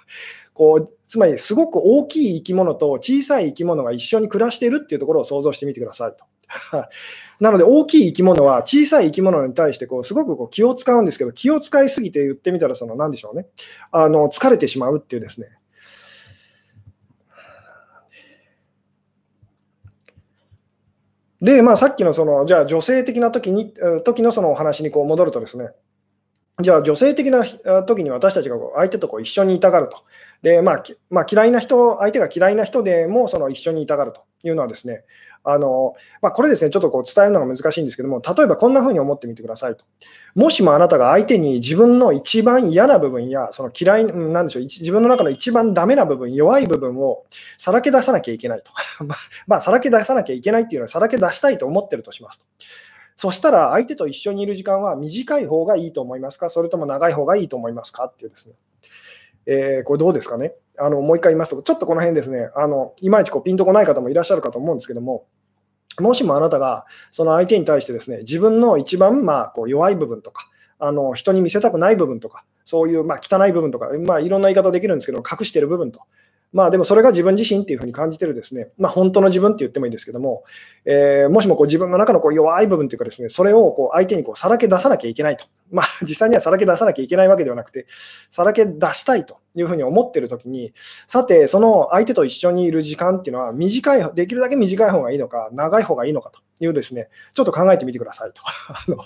[0.52, 6.24] こうつまり、すごく大きい生き物と小さい生き物が一緒に暮らしているっていうところを想像してみてくださいと。
[7.40, 13.48] なので、大きい生き物は小さい生き物に対してこうすごくこう気を使うんですけど、気を使いすぎて言ってみたら、その何でしょうね
[13.90, 15.48] あの、疲れてしまうっていうですね。
[21.44, 25.68] で、まあ、さっきのその、じゃあ女性的な時に時のそのお話にこう戻るとですね、
[26.58, 27.44] じゃあ、女性的な
[27.84, 30.04] 時に私たちがこう相手とこう一緒にいたがると。
[30.44, 35.02] で、まあ、まあ、嫌いな人、相手が嫌いな人でもその一緒にいたがるというのはですね、
[35.42, 39.86] あのまあ、これですね、ちょっとこう伝えるのが難しいんですけども、例えばこんな風に思ってみてくださいと。
[40.34, 47.24] もしもあなたが相手に自分の一番嫌な部分や、その嫌い、なんでしょう、自分の中の一番ダメな部分、弱い部分を
[47.56, 48.70] さらけ出さなきゃいけないと。
[49.46, 52.44] まあ、さらけ出さなきゃいけないっていうのは、さらけ出したいと思ってるとしますと。
[53.16, 58.06] そしたら相手と一緒にいる時間は短い方がいいと思いますか、それとも長い方がいいと思いますか？
[58.06, 58.56] っていうですね。
[59.46, 60.54] えー、これどうですかね？
[60.78, 61.00] あの。
[61.00, 65.26] もう一回言いますと、ちょっとこの辺ですね、あのいまいちこうピンとこない方もいらっしゃるかと思うんですけども、
[66.00, 76.00] もしもあなたがその相手に対してですね、自分の一番まあこう弱い部分とか、あの人に見せたくない部分とか、そういうまあ汚い部分とか、まあ、いろんな言い方できるんですけど、隠している部分と
[76.54, 80.44] まあでもそれが自分自身っていうふうに感じてるですね、まあ本当の自分って言ってもいいんですけども、
[80.84, 85.46] えー、もしもこう自分の中のこう弱い部分というかですね、それをこう相手にこうさらけ出さなきゃいけないと。
[85.72, 87.86] まあ実際にはさらけ出さなきゃいけないわけではなくて、
[88.30, 90.72] さらけ出したいというふうに思ってるときに、
[91.08, 98.42] さてその相手と一緒にいる時間っていうのは短い、できるだけ短い方がいいのか、長い方がいいのかというですね、ちょっと考えてみてくださいと。
[98.70, 98.98] あの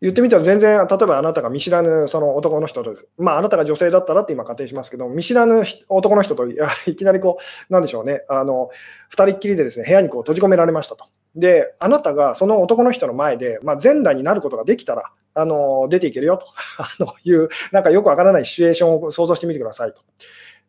[0.00, 6.56] 言ってみたら全然、例えばあなたが見知らぬその男の人と、まあ、あなたが女性だったらって今仮定しますけど、見知らぬ男の人とい
[6.96, 8.70] きなりこう、なんでしょうね、あの
[9.10, 11.06] 2人っきりでですね部屋にこう閉じ込められましたと。
[11.34, 16.46] で、あなたがその男の人の前で、まあ、全裸になることができたら、あの出ていけるよと
[16.78, 20.02] あのいう、なんかよくわからないシチュエーションを想像してみてくださいと。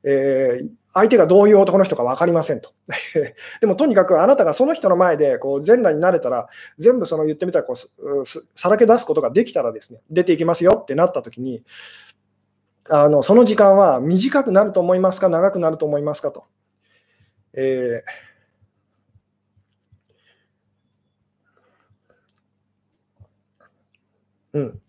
[0.03, 2.71] えー、相手がどういう男の人か分かりませんと。
[3.61, 11.63] でもとにかくあなたがその人の前でこう全裸になれたら、全部その言ってみたらこうさらけ出すことができたらですね、出ていきますよってなったときに、
[12.89, 16.45] あのその時間は短くなると思いますか、長くなると思いますかと。
[17.53, 24.81] えー、うん、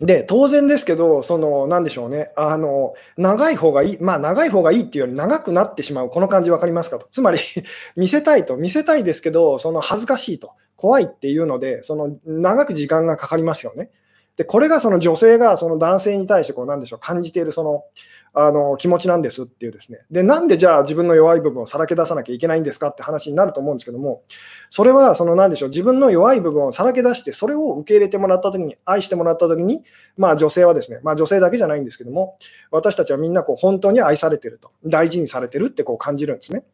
[0.00, 7.06] で、当然ですけど、その、なんでしょうね、あの、長い方がいい、まあ、長い方がいいっていうより長くなってしまう、この感じ分かりますかと。
[7.10, 7.38] つまり
[7.96, 13.90] 見せたいと、見せたいですけど、その恥ずかしいと、怖いっていうので、その、長く時間がかかりますよね。
[14.36, 17.84] で、これがその女性がその男性に対して、こう、なんでしょう、感じている、その、
[18.32, 20.00] あの気持ちなんですっていうですね。
[20.10, 24.22] で、なんでじゃあ自分の弱い部分をさらけ出さなきゃいけないんですかって話になると思うんですけども、
[24.68, 29.82] それはその何でしょう、自分の弱い部分をさらけ出して、それを受け入れてもらった時に、愛してもらった時に、
[30.16, 32.36] まあ女性はですね、まあ女性だけじゃないんですけども、
[32.70, 36.64] 私たちはみんなこう本当に愛されてると、大事にされてるってこう感じるんですね。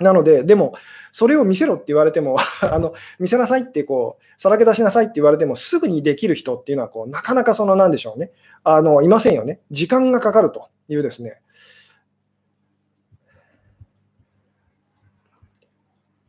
[0.00, 0.74] なので、でも、
[1.12, 8.30] それを見せろって言われても あの、見せなさいってこう、さらけ出しなさいって言われても、すぐにできる人っていうのはこう、なかなかその、なんでしょうね、
[8.64, 9.60] あのいませんよね。
[9.70, 11.40] 時間がかかるというですね。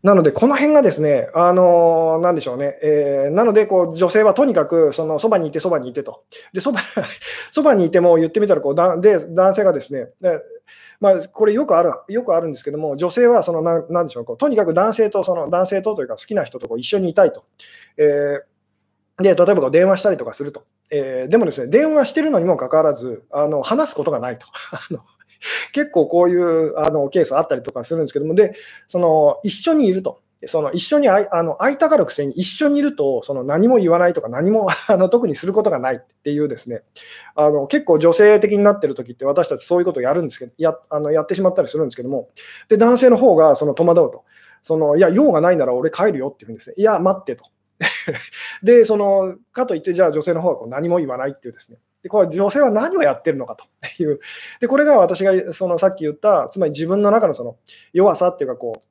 [0.06, 6.80] なので、この辺がですね、あのなんでしょうね、えー、なのでこう、女性はとにかくそのそばにいて、そばにいてと、でそば
[7.50, 10.10] そばにいても言ってみたらこうだで、男性がですね、
[11.00, 17.44] まあ、これよくあるよくあるんですけども、女性はそのななんでしょうこう、とにかく男性とその男性とというか好きな人とこう一緒にいたいと。
[17.98, 24.46] えー、で例えばこう電話したりとかすると、えー、でもですね、電話してるのにもかかわらず、あの話すことがないと。
[24.72, 25.00] あの
[25.74, 28.54] 結構こういうあのケースあったりとかするんですけども、で、
[28.88, 30.20] その一緒にいると。
[30.48, 36.84] その一緒にあの会いたがるくせに一緒にいるとその何も言わないとか何も あの特にすることがないっていうですね。
[37.36, 42.28] あの結構女性的になってる時って私たちそういうことをやるんですけどやあのやってしまったりするんですけども
[42.68, 44.24] で男性の方がその戸惑うと。
[44.62, 46.76] そのいや用がないなら俺帰るよっていうんですね。
[46.78, 47.46] いや待ってと。
[48.64, 51.78] でそのかといってじゃあ女性の方はこう何も言わないっていうですね。
[52.04, 53.66] でこれ女性は何をやってるのかと
[54.04, 54.20] いう、
[54.62, 57.58] でこれが私がそのさっき言った、つまり自分の中のその
[57.94, 58.84] 弱さっていうかこ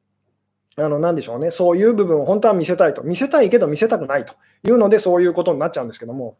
[0.76, 6.36] う、あの何でしょうね、そういう部分を本当は見せたいと、見せたいけど見せたくないというので、そういうことになっちゃうんですけども、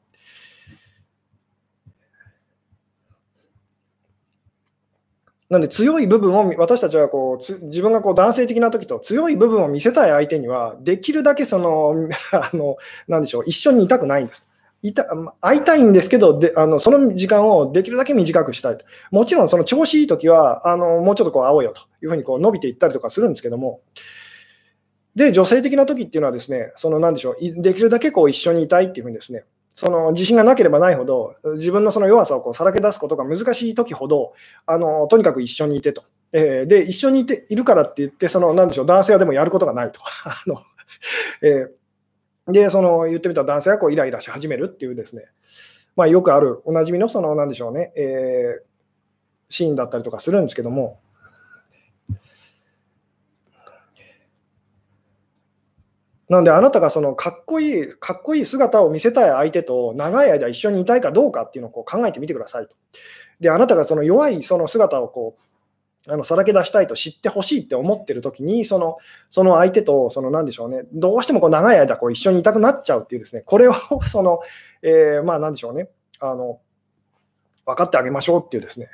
[5.51, 11.95] なんで強い部分を私たちはこう自分がこう男性的な時と強い部分を見せたい相手にはできるだけその
[12.33, 12.77] あの
[13.09, 14.49] なんでしょう一緒にいたくないんです。
[14.83, 15.07] いた
[15.41, 18.85] 会いたいんですけどであの、その時間をできるだけ短くしたいと。
[19.11, 23.81] もちろん、その調子いいときはあの、もうちょっとこう会おうよというふうにこう伸びていったりとかするんですけども、
[25.17, 34.33] で、女性的な時っていうのはですね、そのなんでしょう、できるだけこう一緒にいたいっていうふうにですね、その自信がなければないほど、自分のその弱さをこうさらけ出すことが難しい時ほど、
[34.67, 36.05] あのとにかく一緒にいてと。
[36.33, 40.01] えー、で、一緒にいているからって言って、そのなんでしょう、男性はでもやることがないと。
[40.25, 40.61] あの
[41.43, 41.71] えー
[42.47, 45.25] で、その言ってみたら男性がこうイライラし始めるっていうですね、
[45.97, 48.63] まあ、よくあるおなじみのその、なんでしょうね、えー、
[49.49, 51.01] シーンだったりとかするんですけども、
[56.29, 62.77] なので、あなたがそのかっこいい、かっこいい姿を見せたい相手と長い間一緒にいたいかどうかっていうのをこう考えてみてくださいと。
[63.41, 65.45] で、あなたがその弱いその姿をこう
[66.07, 68.99] あのさらけ出したいと知ってほしいって思ってる時にその
[69.31, 74.41] その相手とその何でしょうねどうしてもこう長い間こう一緒にいたくなっちゃうっていうですねこれを その、
[74.83, 75.89] えー、まあ何でしょうね
[76.21, 76.61] あの
[77.65, 78.91] 分かってあげましょうっていうですね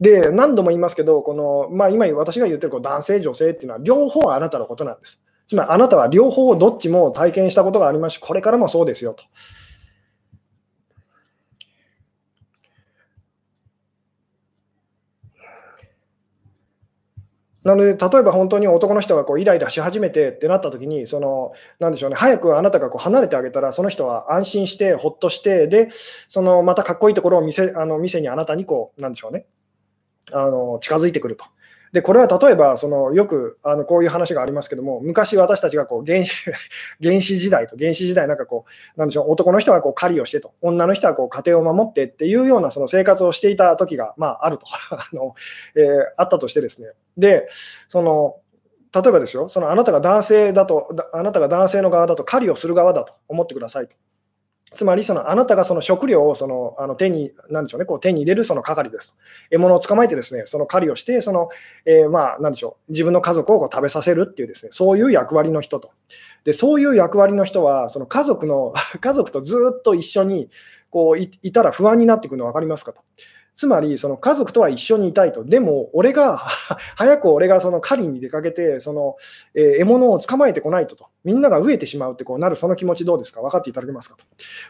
[0.00, 9.24] で何度も言いますけどこの、まあ、今私が言ってるこう男性女性っていうのは両方あなたのことなんですつまりあなたは両方どっちも体験したことがありますしこれからもそうですよと。
[17.64, 25.88] なので、例えば本当に男の人がこうイライラし始めてってなった時に、その、なんでしょうね、早くあなたがこう離れてあげたら、その人は安心して、ほっとして、で、
[26.28, 29.46] そのまたかっこいいところを見せあの店にあなたにこう、なんでしょうね、
[30.32, 31.46] あの近づいてくると。
[31.94, 36.50] で、これは例えば、そのよくあのこういう話がありますけども、昔私たちがこう原始
[37.00, 38.64] 原始時代と、原始時代なんかこ
[38.96, 45.36] う、なんでしょう、男の人はこう狩りをしてと、女の人はこう家庭を守ってっていうようなその生活をしていた時が、まあ、あると あの、
[45.76, 45.84] えー、
[46.16, 46.88] あったとしてですね。
[47.16, 47.48] で、
[47.86, 48.38] その
[48.92, 53.94] 例えばですよ、そのあなたが男性だと、あなたが男性の側だと狩りをする側だと思ってくださいと。
[54.74, 59.16] つまりそのあなたがその食料をそのあの手になんでしょう、ね、こう手に入れるその係ですと。
[59.50, 61.48] 獲物を捕まえてですねその狩りをしてその、
[61.86, 65.90] えー、まあ何でしょう自分の家族をこう食べさせるっていうですねそういう役割の人と。
[66.44, 70.50] でそういう役割の人はその家族の 家族とずっと一緒に
[70.90, 73.00] こういたら不安になってくるの分かりますかと。
[73.54, 75.44] つまり、その家族とは一緒にいたいと。
[75.44, 76.38] でも、俺が、
[76.96, 79.16] 早く俺がその狩りに出かけて、その、
[79.54, 81.06] えー、獲物を捕まえてこないとと。
[81.22, 83.42] みんなが飢えてしまうってこうなる、その気持ちどうですか？
[83.42, 84.24] 分かっていただけますかと。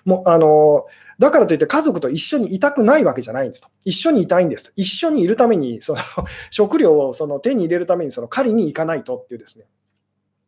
[0.04, 3.68] もう、あのー、だからといって家族と一緒にいたくないわけじゃないんですと。
[3.84, 4.72] 一緒にいたいんですと。
[4.76, 6.00] 一緒にいるために、その
[6.50, 9.64] 食料をその手に入れるためにその狩りに行かないとっていうですね。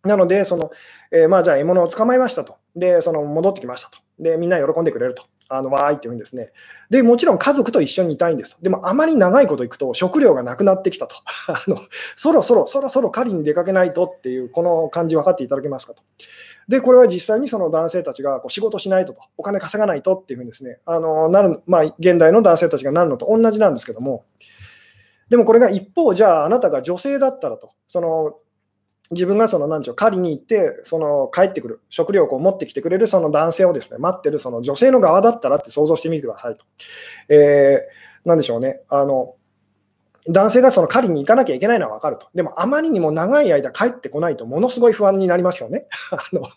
[0.03, 0.71] なので、その、
[1.11, 2.57] えー、まあ、じゃあ獲物を捕まえましたと。
[2.77, 3.99] で、その戻ってきましたと。
[4.19, 5.25] で、みんな喜んでくれると。
[5.49, 6.51] あのわーいって言うんですね。
[6.91, 8.59] で、もちろん家族と一緒にいたいんです。
[8.63, 11.17] でも、あまり長いこと行くと食料がなくなってきたと。
[11.49, 11.81] あの
[12.17, 16.03] そろそろ、そろそろ狩りに出かけないとっていう、この感じ分かっていただけますかと。
[16.69, 24.25] で、これは実際にその男性たちがこう仕事しないとと、お金稼がないとっていうふうにですね、あのなるまあ、現代の男性たちがなるのと同じなんですけども、
[25.29, 28.39] でもこれが一方、じゃああなたが女性だったらと、その
[29.11, 36.65] 自分がその何でしょう狩りに行ってその帰ってくる食料を持ってきてくれるその男性をですね待ってるその女性の側だったらって想像してみてくださいと。
[37.29, 39.35] えー、なんでしょうねあの
[40.29, 42.29] 男性がその狩りに行かなきゃいけないのは分かると。
[42.35, 45.87] でもあまりにも長い間帰ってこないとものすごい不安になりますよね。
[46.11, 46.49] あの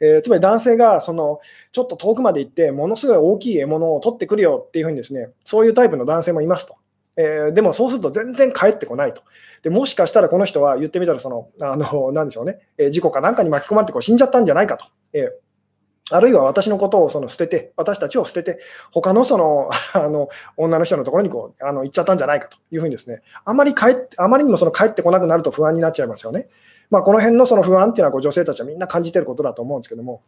[0.00, 1.40] えー、つまり男性がその
[1.72, 6.76] ちょっと遠くまで行ってものすごい大きい獲物を取ってくるよっていうふうにですねそういうタイプの男性もいますと。
[7.16, 9.22] えー、でもそうすると全然帰ってこないと。
[9.62, 14.86] でもしかしたらこの人は言ってみたらその、あのなんでしょうね、えー、事故かなんかに巻き込まれてこう死んじゃったんじゃないかと。
[15.12, 15.44] えー
[16.10, 18.60] あるいは私のことをその捨てて、私たちを捨てて、
[18.92, 26.48] 他のその あの女の人のところにこうあの行っちゃったんじゃないかというふうにですね、あまり帰ってあまりにもその帰ってこなくなると不安になっちゃいますよね。
[26.90, 30.20] まあ、この辺のその不安っていうのはこう女性たちはみんな感じていることだと思うんですけども、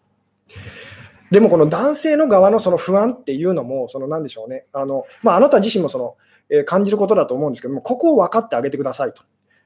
[1.30, 6.16] でもこの男性の側のその不安っていうのも、その何でしょうね、あのまあ、あなた自身もその
[6.50, 9.22] え感じることだと思うんですけども、ここを分かってあげてくださいと。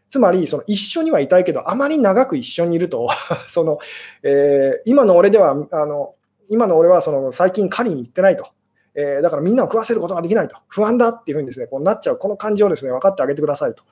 [0.09, 3.09] つまり、その一緒にはいたいけど、あまり長く一緒にいると
[3.49, 3.79] その
[4.23, 6.15] えー、今の俺では、あの
[6.49, 8.49] 今の俺はその最近狩りに行ってないと。
[8.95, 10.57] えー、だからみんなを食わせることができないと。
[10.69, 13.85] 不安だっていうふうにです、ね、こうなっちゃう、この感じをです、ね、分かってあげてくださいと。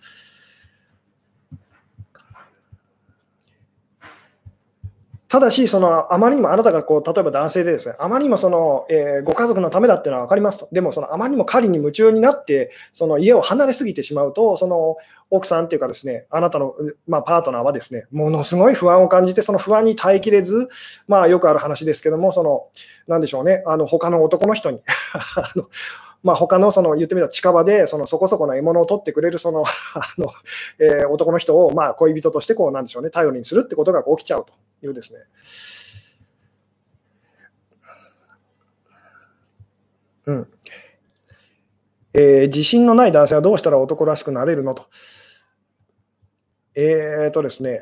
[5.28, 10.68] ただし、そのあまりにもあなたがこう例えば男性でですね、あまりにもその、えー、ご家族のためだっていうのは分かりますと。
[10.72, 14.96] でも、そのあまりにも狩りに夢中になって、その家を離れすぎてしまうと、その
[15.30, 16.74] 奥さんっていうかですね、あなたの、
[17.06, 20.68] まあ、パートナーはですね、ものすごい不安を感じて、その不安に耐えきれず、
[21.06, 22.68] まあ、よくある話ですけども、その、
[23.06, 25.68] なんでしょうね、あの他の男の人に あの
[26.22, 29.64] まあ、他のその言ってみたら近場でそのそこそこの獲物を取ってくれるその
[29.94, 30.32] あの、
[30.78, 33.10] えー、男の人をまあ恋人としてこうなんでしょうね。
[33.10, 34.52] 頼りにするってことが起きちゃうと
[34.84, 35.20] いうですね。
[40.26, 40.48] うん。
[42.14, 44.86] えー、自信のない男性はどうしたら男らしくなれるのと。
[46.74, 47.80] えーとですね、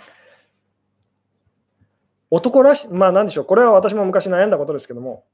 [2.31, 5.25] 男らし、まあなんでしょう、これは私も昔悩んだことですけども、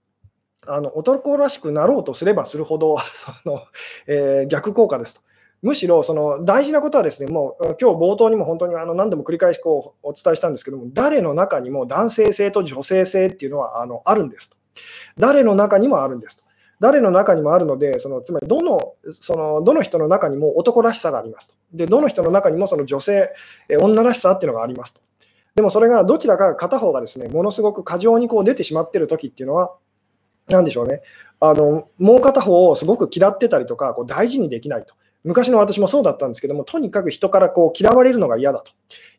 [0.67, 3.63] あの男らしくなろうとすればするほど その、
[4.07, 5.21] えー、逆効果ですと。
[5.63, 14.57] むしろその大事なことはですね、もう今日冒頭にも本当にあの何度も繰り返しこうお伝えしたんですけども、誰の中にも男性性と女性性っていうのはあのあるんですと。
[15.19, 16.43] 誰の中にもあるんですと。
[16.81, 21.55] 誰の中にもあるので、そのつまりどのそのどの人の中にも男らしさがありますと。
[21.73, 23.33] で、どの人の中にもその女性、
[23.81, 25.01] 女らしさっていうのがありますと。
[25.55, 29.77] でもそれがどちらか片方がですね、ものすごく過剰にこう出てしまっている時っていうのは、
[30.49, 31.03] なんでしょうね、
[31.41, 34.95] あのもう片方をすごく嫌ってたりとか、こう大事にできないと。
[35.25, 38.73] 昔の私もそうだったんですけども、とにかく人からこう嫌われるのが嫌だと。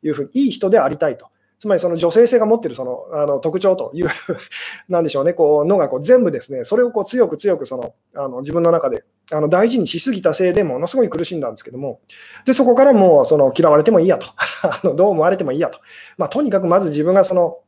[0.03, 1.27] いうふうに、いい人でありたいと。
[1.63, 4.09] つまりその女性性が持っているそのあの特徴という
[4.89, 12.01] なんでしょうね、こうのがこう全部ですね、それをこう強く強くそのあの自分の中であの大事にしすぎたせいでものすごい苦しんだんですけども、
[12.45, 14.27] でそこからもうその嫌われてもいいやと。
[14.63, 15.79] あの、どう思われてもいいやと、
[16.17, 17.59] まあ、とにかくまず自分がその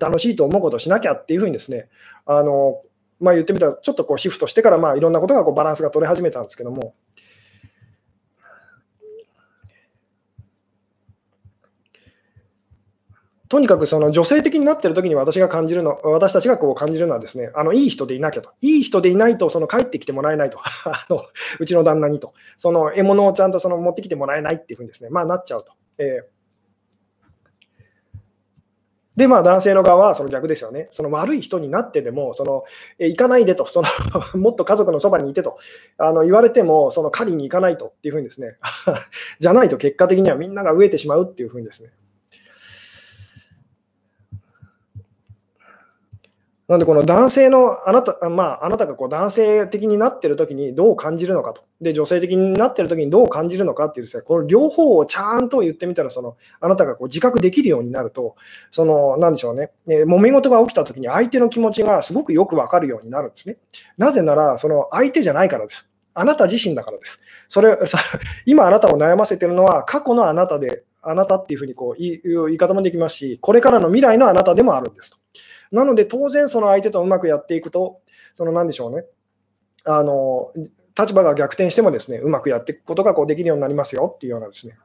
[0.00, 1.88] 楽しいと思うことをしなきゃっていうふうにですね、
[2.26, 2.82] あの
[3.20, 6.94] まあ、言ってみたら、ちょっとこうシフトしてから、まあ、いろんなことがこうバランスが取れ始めたんですけども、
[13.48, 18.52] とにかくその女性的になっている時に私が感じるの、私たちがこう感じるのはですね、あのいい人でいなきゃと。
[18.60, 20.58] いい人でいないとその帰ってきてもらえないと。
[20.84, 21.24] あの
[21.60, 22.34] うちの旦那にと。
[22.56, 25.72] その獲物をちゃんとその持ってきてもらえないっていうふうにですね、まあなっちゃうと。
[25.98, 26.33] えー
[29.16, 30.88] で、まあ、男性の側はその逆ですよね。
[30.90, 32.64] その悪い人になってでも、その
[32.98, 33.88] え行かないでと、その
[34.40, 35.58] もっと家族のそばにいてと。
[35.98, 38.56] あの言われても、その狩りに行かないとっていうふうにですね、
[39.38, 41.90] じゃないと結果的にはみんなが飢えてしまうっていうふうにですね、
[46.66, 58.36] なんでこの男性のあなた,、まあ、あなたがこう男性的になっているときにどう感じるのかと、で女性的になっているときにどう感じるのかっていうですね、この両方をちゃんと言ってみたら、そのあなたがこう自覚できるようになると、
[58.70, 63.58] そのなんでしょうね、え揉め事が起きたときに相手の気持ちがすごくよくわかるようになるんですね。
[63.98, 65.86] なぜなら、その相手じゃないからです。
[66.14, 67.20] あなた自身だからです。
[67.48, 67.98] それ さ
[68.46, 75.18] 今あなたを悩ませているのは過去のあなたで、あなたっていうふうにこう言い方もできますし、これからの未来のあなたでもあるんですと。
[75.74, 78.00] なので、当然、その相手とうまくやっていくと、
[78.32, 79.04] その何でしょうね、
[79.84, 80.52] あの
[80.98, 84.78] 立場が逆転してもですねうまくやっていくことがこうできるようになりますよっていうようなですね。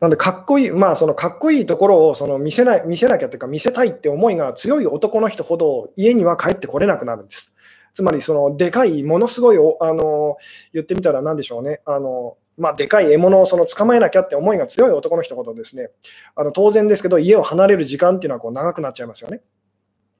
[0.00, 7.54] なんで、かっこいい、まあ、そのかっこいいところをその見せない見せなきゃというか、見せたいって思いが強い男の人ほど家には帰ってこれなくなるんです。
[7.94, 10.36] つまり、そのでかい、ものすごいあの
[10.74, 15.90] 言ってみたら、なんでしょうね、あのまあ、でかい獲物をその捕まえなきゃって思いが強い男の人ほどですね、
[16.36, 19.40] あの当然ですけど、家を離れる時間っていうのはこう長くなっちゃいますよね。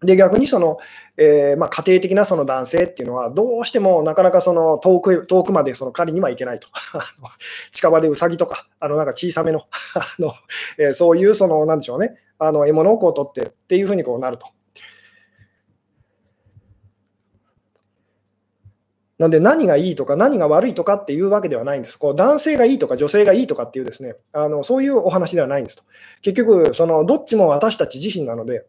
[0.02, 0.78] で逆にその、
[1.16, 6.68] えー、まあ、家庭的なその男性っていうのは、どうしてもなかなかその遠く遠くまでその狩りには行けないと、
[7.72, 9.62] 近場でウサギとか、あのなんか小さめの
[9.94, 10.34] あの、
[10.78, 14.46] えー、そういうその、なんでしょうね、あの獲物をこう取ってっていうふうにこうなると。
[19.24, 21.98] なんで何がいいとか何が悪いとかっていうわけではないんです。
[21.98, 25.84] こう男性がいいとか女性がいいとかっていうですね、あのそういうお話ではないんですと。
[26.20, 28.66] 結局、そのどっちも私たち自身なので、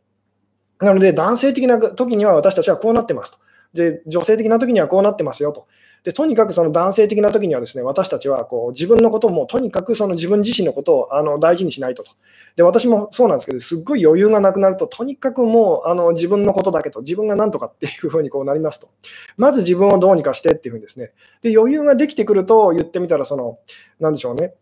[0.80, 3.38] なので男性的な時には私たちはこうなってますと。
[3.74, 5.68] で、女性的な時にはこうなってますよと。
[6.06, 12.12] でとにかくその男性的な時にはですね私たちはこう自分のこともとにかくその自分自身のことをあの大事にしないとと。
[12.56, 18.88] で私もそうなんですけど、すっごい余裕がなくなると、とにかくもうあの自分のことだけと、自分が何とかっていうふうにこうなりますと。
[19.36, 21.12] まず自分をどうにかしてっていうふうにですね。
[21.41, 23.60] で余裕ができてくると言ってみたら、その、
[23.99, 24.53] なんでしょうね。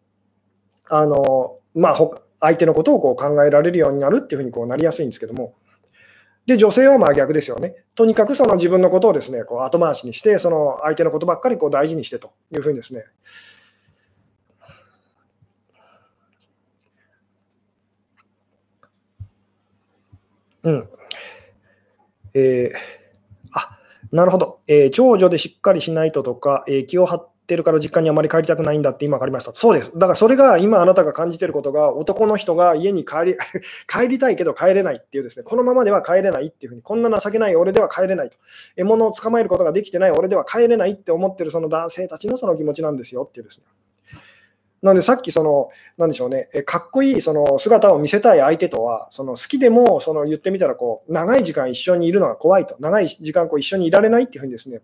[0.89, 5.53] あのまあ、相手のことをこう考えられるようになるっていうふうにこうなりやすいんですけども。
[6.45, 7.75] で、女性はまあ逆ですよね。
[7.95, 13.05] とにかくその自分のことをですね、こう後回しにして、その相手のことばっかりこう大事にしてというふうにですね。
[20.63, 20.89] うん。
[22.33, 22.77] えー、
[23.51, 23.77] あ、
[24.11, 24.59] なるほど。
[24.67, 29.53] えー、長女でしっかりしないととか、えー、気を張ってるから実家にあまり帰りたくないんだって今分かりました。
[29.53, 29.91] そうです。
[29.93, 33.37] だからそれが今あなたが感じてることが男の人が家に帰り
[33.87, 38.37] 帰りたいけど帰れないっていうですね、このままでは帰れないっていうふうに、こんな情けない俺では帰れないと。
[38.75, 43.65] 獲物を捕まえることができてない俺では帰れないって思ってるその男性たちのその気持ちなんですよっていうですね。
[44.84, 54.81] なのでさっきその、なんでしょうね、かっこいいその姿を見せたい相手とは、その好きでもその言ってみたらこう、長い時間一緒にいるのが怖いと、長い時間こう一緒にいられないっていうふうにですね、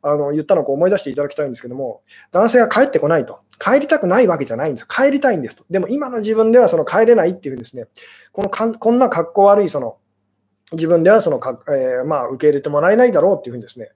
[0.00, 2.00] あの言ったのを思い出していただきたいんですけども、
[2.32, 5.64] 男性が帰ってこないと、帰りたくないわけじゃないんです、帰りたいんですと。
[5.68, 7.86] でも今の自分ではその帰れないっていうふうにですね、
[8.32, 9.98] このかんこんな格好悪いその
[10.72, 13.90] 自分ではそのか、えー、まあ、受け入れてもらえないだろうっていうふうにですね、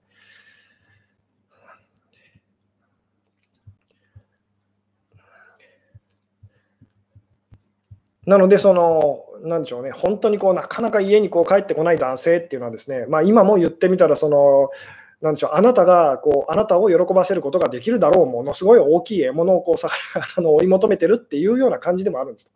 [8.28, 14.68] なので、その、なんでしょうね、本当にこうなかなか家にこう帰ってこない男性っていうのはですね、まあ、今も言ってみたら、その、
[15.22, 19.88] なんでしょう、あなたがこうあなたを喜ばせることができるだろう、ものすごい大きい獲物をこうさ
[20.36, 22.50] あの追い求めてるっていうような感じでもあるんです。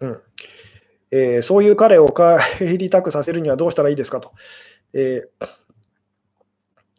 [0.00, 0.22] うん
[1.10, 4.32] えー、そういう彼を帰りたくさせるにはどうしたらいいですかと。
[4.94, 5.60] えー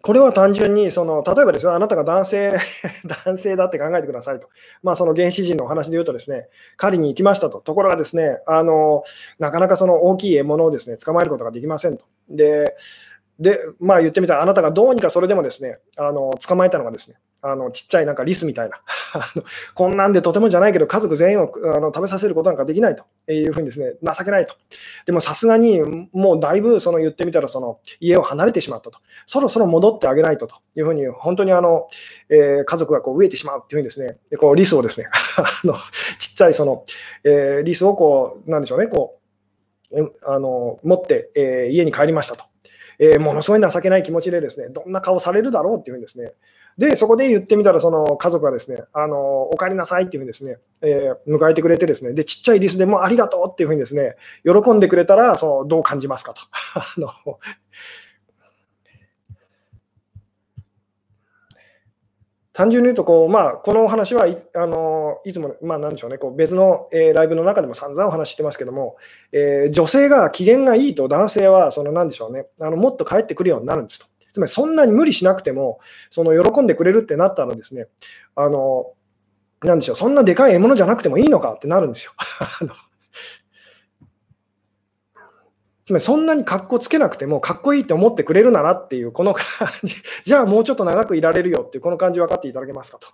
[0.01, 2.53] これは単純にその、例えばですよ、あなたが男性
[3.25, 4.49] 男性だって考えてくださいと、
[4.83, 9.03] まあ、その原始人のお話で言うと、ですね狩りに行きましたと、ところがですねあの
[9.39, 12.05] なかなかその大きい獲物をですね捕まえることができませんと。
[12.29, 12.75] で
[13.39, 18.79] で、まあ、言ってみたら、あなたがどうにかそれでもですねあの捕まえたのがですねあのちっちゃいなんかリスみたいな
[19.73, 24.55] こんなんでとてもじゃないけど、家族全員をあの食べさせることなんかできないというふうにですね、情けないと。
[25.05, 25.81] でもさすがに、
[26.13, 28.99] もうだいぶその言ってみたら、その家を離れてしまったと。
[29.25, 31.87] そろそろ戻ってあげないとというふうに、本当にあの、
[32.29, 35.75] えー、家族がこう飢えてしまうっていうふうにですね、でこうリスをですね あの、
[36.17, 36.85] ちっちゃいその、
[37.23, 39.19] えー、リスをこう、なんでしょうね、こ
[39.91, 42.45] う、あの持って、えー、家に帰りましたと。
[43.03, 46.33] えー、ものすごい情けない気持ちでですね、どんな顔されるだろうっていうふうにですね、
[46.77, 56.41] で、そこで言ってみたら、その家族がですね、あの、お帰りなさいっていうふうにですね、えー、迎えてくれてですね、で、ちっちゃいリスでもありがとうっていうふうにですね、喜んでくれたら、その、どう感じますかと。
[56.75, 57.09] あの、
[62.53, 68.97] 単純に言うとこう、まあ、このお話はいあのいつも、まあ、なんでしょうね、こう別の、えー、ライブの中でも散々お話してますけども、
[69.31, 74.10] えー、女性が機嫌がいいと男性はその、なんでしょうねあの、もっと帰ってくるようになるんですと。
[74.31, 75.79] つまりそんなに無理しなくても、
[76.09, 77.87] その喜んでくれるってなったらですね、
[78.35, 78.93] あの
[79.63, 82.13] なんでしょう、そんなでかい獲物じゃなくてもいいのかってなるんですよ。
[85.85, 93.07] つまりそんなに格好つけなくてもかっこいいって思ってくれるならっていうこの感じ、 じゃあもうちょっと長くいられるよっていうこの感じ分かっていただけますかと。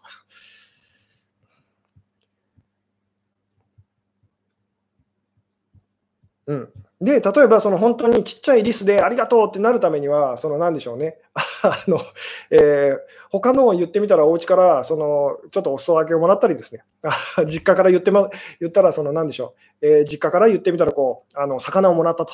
[6.47, 11.17] うん、で、例えばその本当にちっちゃいリスでありがとうってなるためには、その何でしょうね、
[11.61, 12.01] あの
[12.49, 12.97] えー、
[13.29, 16.83] 他のを言ってみたら、お家からそのちょっとお裾分けをもらったりですね、
[17.45, 22.33] 実家から言ってま言ったら、その何でしょう、えー、実家から言ってみたらこう、あの魚をもらったと。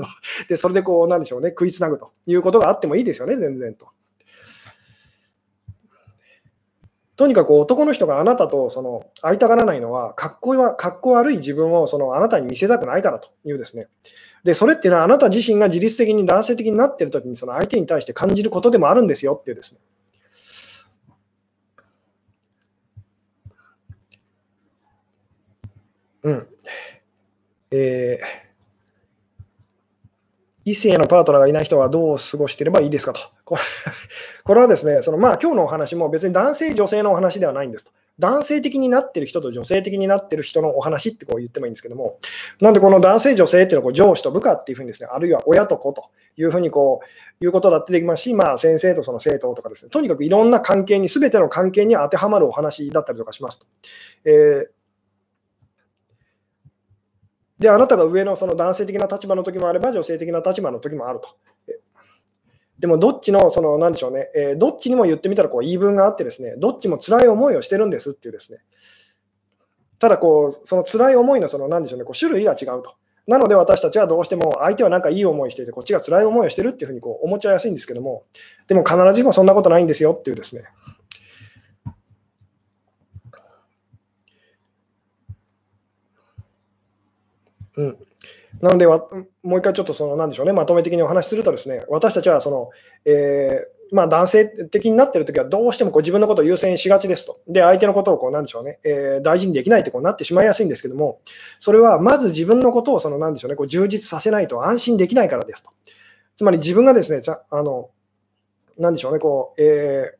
[0.48, 3.88] で、それでこう、なんでしょうね、食いつなぐということがあってもいいですよね、全然と。
[7.18, 13.88] とにかく男の人があなたとその会いたがらないのは、かっこはかっこ悪い自分をそのあなたに見せたくないからというですね。
[14.44, 19.80] で、それっていうのはあなた自身が自律的に男性的になっているときにその相手に対して感じることでもあるんですよっていうですね。
[26.22, 26.46] うん。
[27.72, 28.47] えー
[30.68, 33.20] 異性のパートナーがいない人はどう過ごしていればいいですかと。
[33.44, 33.62] これ
[34.44, 37.92] これはですね、そのまあ今日のお話も別に男性、女性のお話ではないんですと。
[38.18, 42.18] 男性的になってる人と女性的になってる人のお話ってこう言ってもいいんですけども、
[42.60, 46.04] なんでこの男性、女性っていうのはこう上司と部下っていうふうにですね、あるいは親と子と
[46.36, 47.00] いうふうにこ
[47.40, 53.66] ういうことだってできますし、まあ、先生とその生徒とかですね、とにかくいろんな関係に、すべての関係に当てはまるお話だったりとかしますと。
[54.24, 54.77] えー
[57.58, 61.28] で、あなたが上のその男性的な立場の時もあれば、女性的な立場の時もあると。
[62.78, 68.60] でも、どっちの、その、なんでしょうね、えー、どっちにも言ってみたら、こう、言い分があってですね、どっちも辛い思いをしてるんですっていうですね。
[69.98, 72.94] ただ、こう、その辛い思いの、その、なんでしょうね、こう種類が違うと。
[73.26, 78.24] なので、私たちはどうしても、相手はなんかいい思いしていて、こっちが辛い思いをしてるっていうふうにこう思っちゃいやすいんですけども、
[78.68, 80.62] でも必ずしもそんなことないんですよっていうですね。
[87.78, 87.96] うん、
[88.60, 88.98] なので、も
[89.56, 92.70] う一回ちょっとその、なんでしょうね、まとめ的にお話しするとですね、私たちはその、
[93.04, 97.40] えー、まあ、男性的になっているときは、どうしてもこう自分のことを優先しがちですと。
[97.46, 101.20] で、相手のことをこう、なんでしょうね、えー、大事にできないってこうなってしまいやすいんですけども、
[101.60, 105.70] それはまず自分のことをその、なんでしょうね、こう充実させないと安心できないからですと。
[106.36, 107.90] つまり自分がですね、じゃあの、
[108.76, 110.18] なんでしょうね、こう、えー、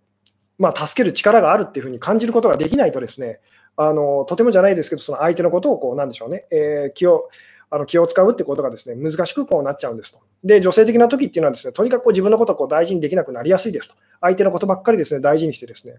[0.59, 3.41] まあ、助ける力があるっていうふうに感じることができないとですね、
[3.79, 7.31] あのとてもじゃないですけど、その相手のことをこう、なんでしょうね、えー、気を
[7.71, 10.21] あの気を使うってことがですね難しくこうなっちゃうんですと。
[10.43, 13.95] で、女性的な時っていうのはですね、とにかくこう自分のことをこう大事にできなくなりやすいですと。
[14.21, 15.95] 相手のことばっかりですね、大事にしてですね、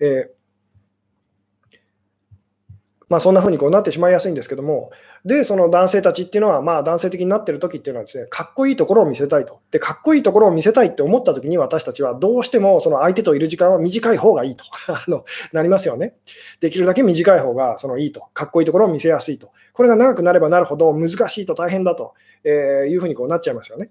[0.00, 0.43] えー
[3.14, 4.90] まあ、そんな風にこうなってしまいやすいんですけども、
[5.24, 9.60] で、その男性たちっていうのは、まあ男性的になってる時っていうのはですね、かっこいいところを見せたいと。
[9.70, 16.16] で、かっこいいところを見せたいって思った時に私たちはどうしてもその相手といる時間は短い方がいいと あのなりますよね。
[16.58, 18.24] できるだけ短い方がそのいいと。
[18.34, 19.50] かっこいいところを見せやすいと。
[19.74, 23.90] これが長くなればなるほど難しいと大変だとえいうふうにこうなっちゃいますよね。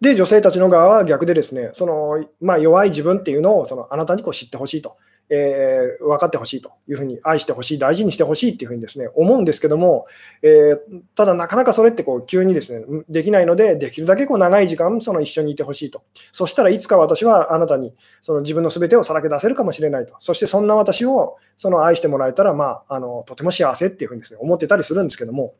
[0.00, 4.96] で、女性たちの側は逆でですね、そのまあ、弱い自分っていうのをそのあなたにこう知ってほしいと。
[5.34, 10.06] えー、分かってほしいというふうに、愛してほしい、大事にしてほしいっていうふうにですね思うんですけども、
[10.42, 10.76] えー、
[11.14, 16.02] ただなかなかそれってこう急にですねできないので、できるだけこう長い時間その一緒にいてほしいと。
[16.32, 20.14] そしたらいつか私はあなたにその自分の全てをさらけ出せるかもしれないと。
[20.18, 25.54] そしてそんな私をその愛してもらえたら、まあ、あのとても幸せっていうふうにです、ね、思ってたりするんですけども、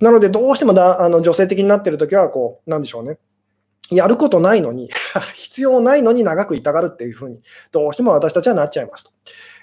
[0.00, 3.18] なのでどうしてもだあの女性的になっているときはこう、なんでしょうね。
[3.90, 4.90] やることないのに
[5.34, 7.40] 必要ないのに長くいたがるっていうふうに、
[7.72, 9.10] どうしても私たちはなっちゃいますと。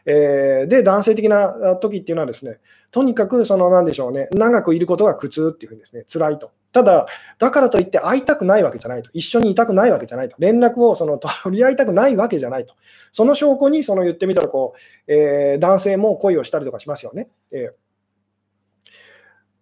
[0.05, 2.59] えー、で、男性的な時っていうのはですね、
[2.91, 6.51] とにかくその、なんでしょうね、長くいることが苦痛っていうふうにですね、辛いと。
[6.71, 7.07] ただ、
[7.39, 9.09] だからといって会いたくないわけじゃないと。
[9.13, 10.37] 一緒にいたくないわけじゃないと。
[10.39, 12.75] 連絡をその 取り合いたくないわけじゃないと。
[13.11, 17.29] その証拠に、その言ってみたらこう、えー、男性も恋をしたりとかしますよね。
[17.51, 17.86] えー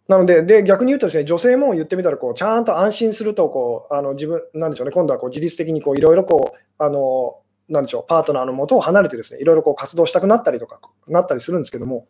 [0.08, 7.40] なので、で逆に言うとですね、女性も言ってみたらこう、ちゃんと安心するとこうあの自分、なんでしょうね、今度はこう自律的にいろいろこう、あの
[7.70, 12.08] なんでしょう、パートナーのもとを離れてですね、いろいろこう活動したくなったりとか、なったりするんですけども、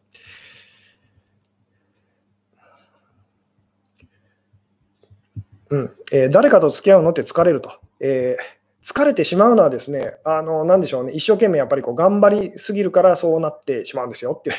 [5.69, 5.91] うん。
[6.11, 7.71] えー、誰かと付き合うのって疲れると。
[7.99, 14.55] えー疲れてしまうのはですね、あの、なんでしょうね、一生懸命やっぱりこう頑張りすぎるからそうなってしまうんですよっていう。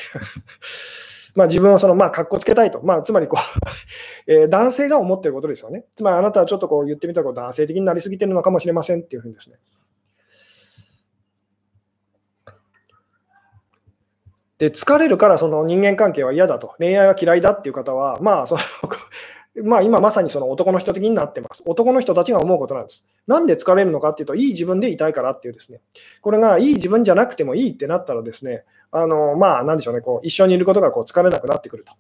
[1.37, 2.80] まあ、自分をその、まあ、格好つけたいと。
[2.82, 3.70] まあ、つまりこう
[4.32, 5.84] えー、男性が思ってることですよね。
[5.95, 9.57] つまりあなたはちょっとこう言ってみたら男性的になりすぎてるのかもしれませんっていうふうにですね。
[14.59, 18.62] で疲れるからその人間関係は嫌だと、恋愛は嫌いだっていう方は、まあその
[19.64, 21.62] まあ今まさにその男の人的になってます。
[21.66, 23.07] 男の人たちが思うことなんです。
[23.26, 25.80] なんで疲れるのかっていうと、いい自分でいたいからっていうですね、
[26.22, 31.93] これがいい自分じゃなくてもいいってなったらですね、あのまあなんでしょうね、こう一緒にいることがこう疲れなくなってくると。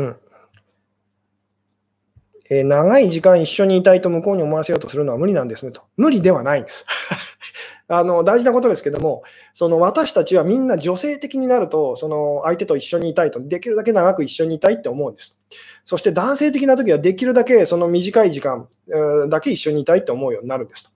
[0.00, 0.16] うん
[2.50, 5.82] えー、長い時間一緒にいたいと向こうに思わせようとするのは無理なんですねと。
[5.96, 6.86] 無理ではないんです。
[7.88, 9.22] あの大事なことですけども、
[9.54, 15.38] その私たちはみんな女性的になると、その相手と一緒にいたいと、できるだけ長く一緒にいたいって思うんです。
[15.84, 18.68] そして男性的な時はできるだけその短い時間
[19.30, 20.90] だけ一緒にいたいって思うようになるんですと。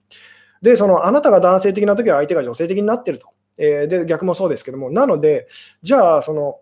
[0.61, 3.27] で、そのあなたが男性的な時は相手が女性的になってると。
[3.57, 5.47] えー、で、逆もそうですけども、なので、
[5.81, 6.59] じゃあ、その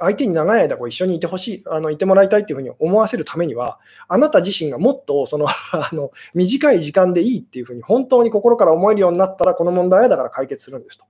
[0.00, 3.78] 相手に長い間こう一緒にいてほしい、あのいてもらいたいっていうふうに思わせるためには、
[4.08, 11.04] あなた自身がもっとその あの短い時間でいいっていうふうに本当に心から思えるようになったら、この問題はだから解決するんですと。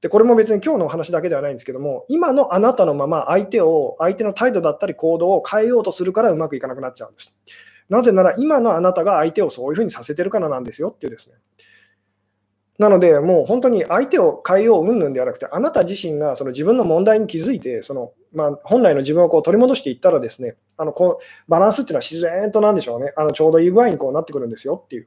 [0.00, 7.36] で、これも別に今日のお話だけではないんですけども、今のあなたのまま相手を、相手の態度だったり行動を変えようとするからうまくいかなくなっちゃうんです。
[7.90, 11.36] なぜなら今のあなたが相手をそういうふうにさせてるからなんですよっていうですね。
[12.80, 25.06] なので、もう本当に相手を変えよううんぬんではなくて、あなた自身がその自分の問題に気づいて、そのまあ、本来の自分をこう取り戻していったら、ですねあのこうバランスっていうのは自然となんでしょうね、あのちょうどいい具合にこうなってくるんですよっていう。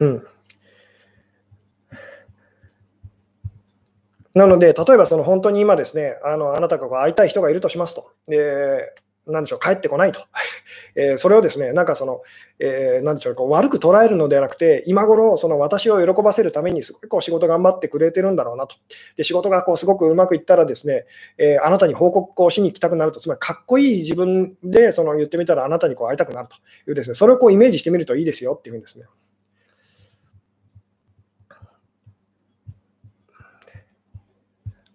[0.00, 0.26] うん、
[4.34, 8.12] なので、例えばその本当に今ですね、あのあなたがこう会いたい人がいるとしますと。
[8.28, 8.92] で
[9.28, 10.20] なんでしょう、帰ってこないと。
[10.96, 12.22] えー、それをですね、なんかその、
[12.58, 18.76] えー、なんでしょう、こう悪く捉えるのではなくて、今頃、その私を喜ばせるために、すごいこう仕事頑張ってくれてるんだろうなと。
[19.16, 21.04] で、仕事がこうすごくうまくいったらですね、
[21.36, 26.56] えー、あなたに報告をしに行きたくなると、つまりかっこいい自分でその言ってみたら、あなたにこう会いたくなると
[26.90, 29.06] いうですね、それをこうイメージしてみるといいですよっていうんですね。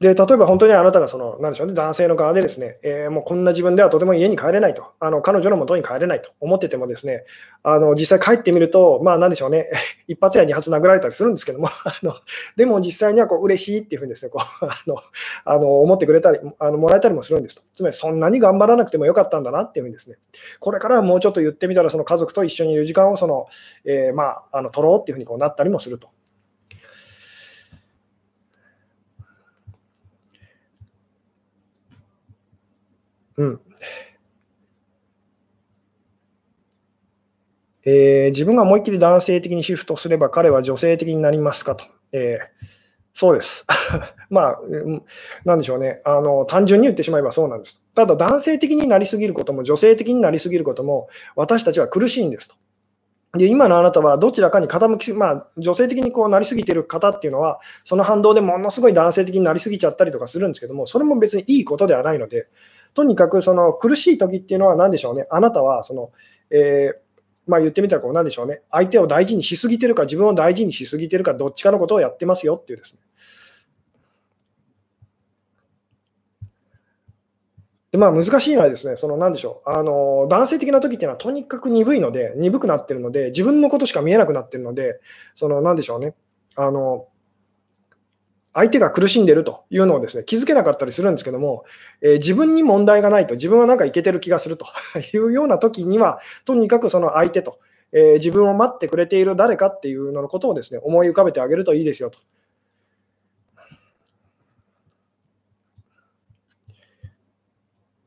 [0.04, 7.24] で、例えば本当にあなたがその、なんでしょうね、男性の側でですね、えー、もうこんな自分ではとても家に帰れないと、あの彼女の元に帰れないと思っててもですね、
[7.64, 9.72] あの実際帰ってみると、まあなんでしょうね、
[10.10, 12.16] 一発や二発殴られたりするんですけども、 あの
[12.58, 14.97] でも実際にはこう嬉しいっていうふうにですね、こう あの
[15.45, 17.62] あの思ってくれたりあの、もらえたりもするんですと。
[17.74, 20.18] つまりそんなに頑張らなくてもよかったんだなっていうふうにですね、
[20.60, 23.47] これからはもうちょっと言ってみたら、その家族と一緒にいる時間をその、
[23.86, 26.10] えー、まあ、あの取ろうっていうふうにこうなったりもすると。
[33.38, 33.59] うん。
[37.86, 41.86] えー、自分が思いっきり男性的にシフトすれば彼は女性的になりますかと。
[42.13, 42.67] えー、
[43.13, 43.65] そうです。
[44.29, 44.59] まあ、
[45.43, 46.45] なんでしょうねあの。
[46.45, 47.81] 単純に言ってしまえばそうなんです。
[47.93, 52.55] ただ、男性的になりすぎることも女性的になりすぎることも私たちは苦しいんですと。
[53.36, 62.47] で今のあなたはどちらかに傾き、まあ、女性的にこうなりすぎてる方っていうのは、その反動でものすごい男性的になりすぎちゃったりとかするんですけども、それも別にいいことではないので、
[62.94, 66.12] とにかくその苦しい時っていうのは何でしょうね、あなたはその、
[66.50, 66.96] えー、
[67.48, 73.02] まあ、言ってみたらこう何でしょうね、相手を大事にしすぎてるか、自分を大事にしすぎてるか、どっちかのことをやってますよっていうですね。
[77.91, 85.00] でまあ、難しいのはですね、その何でしょう、あの男性的な時っていうのはとにかく鈍いので、鈍くなってるので、自分のことしか見えなくなってるので、
[85.36, 86.16] その何でしょうね、
[86.56, 87.08] あの
[88.54, 91.66] 相手が苦しんでるというのをですね気づけなかったりするんですけども、
[92.01, 94.66] えー、自分に問題がないと、自分はなんかいけてる気がすると
[95.14, 97.60] いうような時には、とにかくその相手と、
[97.91, 102.20] えー、自分を待ってくれている誰かっていうののことをですね思い浮かべてあげるといいですよと。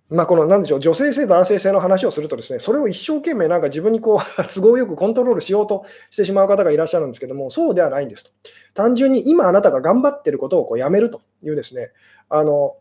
[0.09, 4.19] まあ、このなんでしょう女性性、男性性の話をすると、ですねそれを一生懸命なんか自分にこう
[4.55, 8.31] 都合よくコントロールしようとしてしまう方がいらっしゃるんですけども、そうではないんですと。
[8.75, 11.91] 単純に今あなたが頑張ってることをこうやめるというですね、
[12.29, 12.77] あの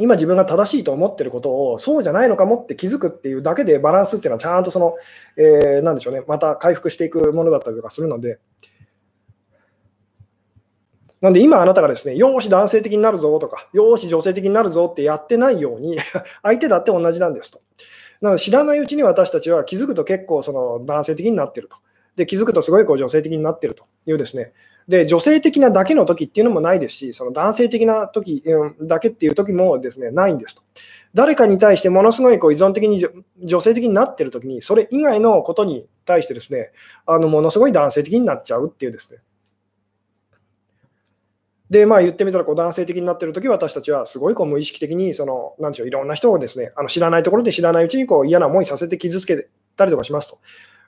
[0.00, 4.96] 今自分が正しいと思ってることをそうじゃないのかもって気づくっていうだけでバランスっていうのはちゃんとその、
[5.36, 8.38] えー、なんでしょうね、また回復していくものだったりとかするので、
[11.24, 15.96] なんで今あなたがですね、よーし男性的になるぞとか、よーし女性的になるぞってやってないように
[16.44, 17.62] 相手だって同じなんですと。
[18.20, 21.78] なので知らないうちに私たちは気づくと結構その男性的になってると。
[22.16, 24.52] で気づくとすごいこう女性的になってるというですね。
[24.86, 28.44] で女性的なだけの時っていうのもないですし、その男性的な時
[28.82, 30.62] だけっていう時もですねないんですと。
[31.14, 33.02] 誰かに対してものすごいこう依存的に
[33.42, 36.72] 女性的になってる時に、それ以外のことに対してですね、
[37.06, 39.20] あのものすごい男性的になっちゃうっていうですね。
[41.74, 50.38] で、まあ言ってみたらこう男性的になってるとき、私たちはすごいこう無意識的にその、なんでしょう、いろんな人をですね、あの知らないところで知らないうちにこう嫌な思いさせて傷つけたりとかしますと。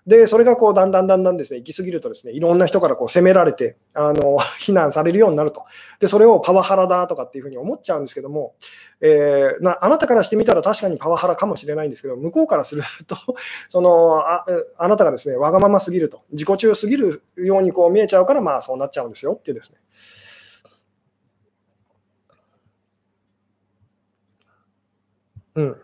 [0.07, 5.65] で、それがこうだんだんだんだんですね、行き過ぎるとですね、いろんな人からこう責められて、あの、 非難されるようになると。
[5.99, 8.55] で、それをパワハラだとかっていうふうに思っちゃうんですけども、
[9.01, 13.17] えー、なあなたからしてみたら確かにパワハラかもしれないんですけど、向こうからすると、
[13.67, 14.47] そのあ
[14.79, 19.79] あなたがですね、わがまますぎると、自己中すぎるようにこう見えちゃうから、まあそうなっちゃうんですよっていうですね。
[25.57, 25.77] うん。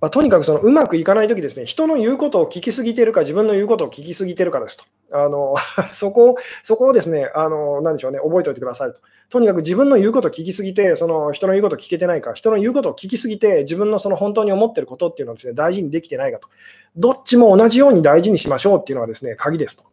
[0.00, 4.84] まあ、とにかくそのうまくいかないときですね、人の言うことを聞きすぎてるか、自分の言うことを聞きすぎてるかですと。
[5.12, 5.54] あの
[5.94, 9.00] そこそこをですね、あの何でしょうね、覚えておいてくださいと。
[9.30, 16.48] とにかく自分の言うことを聞きすぎて、その人の言うことを聞けてないか、人の言うことを聞きすぎて、自分のその本当に思ってることっていうのをですね、大事にできてないかと。
[16.96, 19.84] どっちも同じように大事にしましょうっていうのがですね、鍵ですと。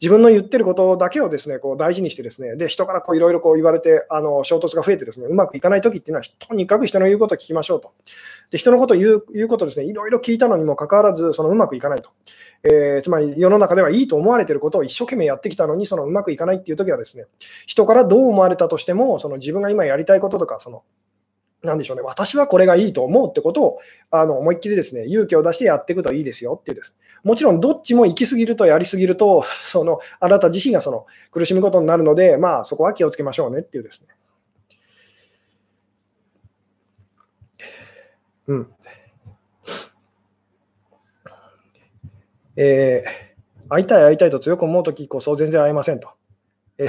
[0.00, 7.92] 自分の言ってることだけをですねこう大事にしてですねで人からいろいろ言われてあの衝突が増えてですねうまくいかないときっていうのはとにかく人の言うことを聞きましょうと。
[8.50, 12.10] で人のことを言う言うことですねいろいろ聞いたのにもかかわらずそのうまくいかないと。
[12.62, 17.26] えー、つまり世の中ではいいと思われていることを一生懸命やってきたのにそのうまくいかないっていうときはですね
[17.66, 20.82] 人からどう思われたとしてもその自分が今やりたいこととかその
[21.62, 23.78] なんでしょうね、私はこれがいいと思うってことを
[24.12, 26.94] あの思いっきりですね勇気を出してやっていくといいですよっていうです。
[27.28, 34.08] もちろんどっちも行き過ぎるとやり過ぎると、 そのあなた自身がその苦しむことになるので、まあ、そこは気をつけましょうねっていうですね。
[38.46, 38.74] うん。
[42.56, 46.08] えー、会いたい会いたいと強く思うときこそ全然会えませんと。
[46.78, 46.88] えー、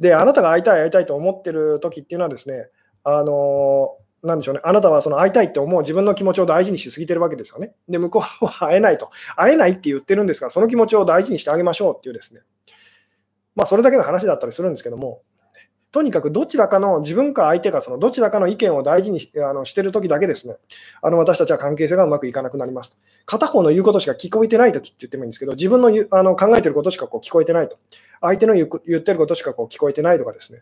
[0.00, 2.70] で、あなたが会いたい会いたいと思ってるときっていうのはですね、
[3.04, 7.72] あのなんでしょうね、あなたはその会いたいって思う自分の気持ちを大事にしすぎてるわけですよね。
[7.88, 9.10] で、向こうは会えないと。
[9.36, 12.40] 会えないって言ってるんですが、その気持ちを大事にしてあげましょうっていうですね。
[13.54, 15.22] まあ、それだけの話だったりするんですけども、
[15.90, 20.56] とにかくどちらかの自分か相手かそのどちらかの意見を大事にあのしてるときだけですね、
[21.00, 22.98] あの私たちは関係性がうまくいかなくなります。
[23.24, 27.78] 片方の言うことしか聞こえてないときって言ってもいいんですけど、自分のあの考えてることしかこう聞こえてないと。
[28.20, 30.60] 相手の言ってることしかこう聞こえてないとかですね。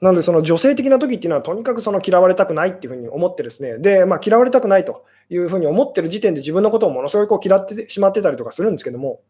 [0.00, 9.20] なので、その女性的な時っていうのは、とにかくその嫌われたくないっていうふうに思ってですね、で、まあ、嫌われたくないというふうに思ってる時点で自分のことをものすごいこう嫌ってしまってたりとかするんですけども、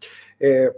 [0.41, 0.73] えー、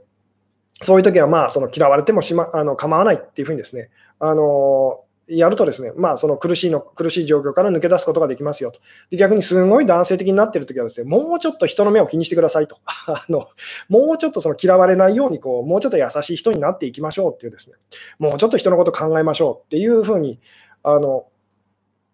[0.83, 8.81] そういう時はまあその嫌われてもしまあの構わないっていうふうにですね、あのやるとですね、まあ、その苦しいの苦しい状況から抜け出すことができますよと。
[9.11, 12.79] で逆にすごい男性的になっているときはですね、もうちょっと人の目を気にしてくださいと。
[13.07, 13.49] あの
[13.89, 17.77] もうちょっとその嫌われないようにこう、もうちょっと優しい人になっていきましょうっていうですね、
[18.19, 20.41] もうちょっと人のこと考えましょうっていうふうに、
[20.83, 21.27] あの、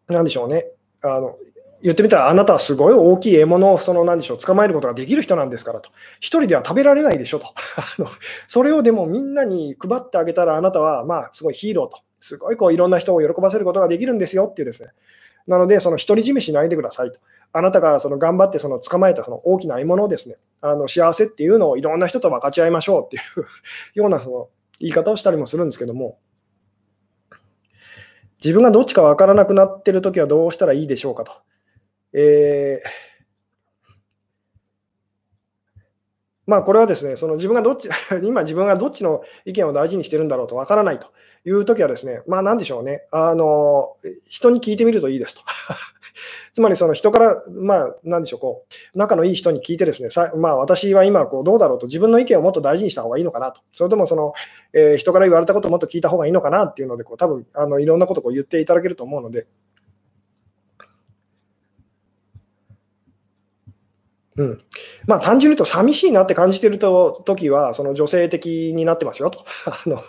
[0.08, 0.66] なんでしょうね、
[1.02, 1.36] あの
[1.82, 5.90] 言ってみたら、あなたはすごい大きい獲物をその何でしょう捕まえることができる人なんですからと、
[6.20, 7.46] 一人では食べられないでしょと、
[7.76, 8.08] あの
[8.48, 12.00] それをでもみんなに配ってあげたら、あなたはまあすごいヒーローと。
[12.26, 14.90] すごいこういろんな人を喜ばせることができるんですよっていうですね。
[15.46, 17.20] なので、その独り占めしないでくださいと。
[17.52, 23.46] あなたがその頑張ってその捕まえたその大きな獲物をですね、あの幸せっていうのをいろんな人と分かち合いましょうっていう
[23.94, 24.48] ようなその
[24.80, 26.18] 言い方をしたりもするんですけども、
[28.42, 31.32] 自分がどっちか分からなくなっているときはどうしたらいいでしょうかと。
[32.12, 33.06] えー
[36.46, 37.88] まあ、これはですね、その自分がどっち、
[38.22, 41.08] 今自分がどっちの意見を大事にしてるんだろうとわからないと
[41.46, 43.94] いうときはですね、まあなんでしょうね、あの、
[44.28, 45.42] 人に聞いてみるといいですと。
[46.54, 53.60] つまりその人から、まあなんでしょう、こう、仲のいい人に聞いてですね、さまあ私は今こうどうだろうと自分の意見をもっと大事にした方がいいのかなと。
[53.72, 54.32] それともその、
[54.72, 59.46] えー、人から言われたことをもっと聞いた方がいいのかなっていうので、こう多分あのいろんなことを言っていただけると思うので、
[64.38, 64.62] うん
[65.06, 69.44] まあ、単純に言うと、寂しいなって感じてると時は、その女性的になってますよと。
[69.66, 70.02] あの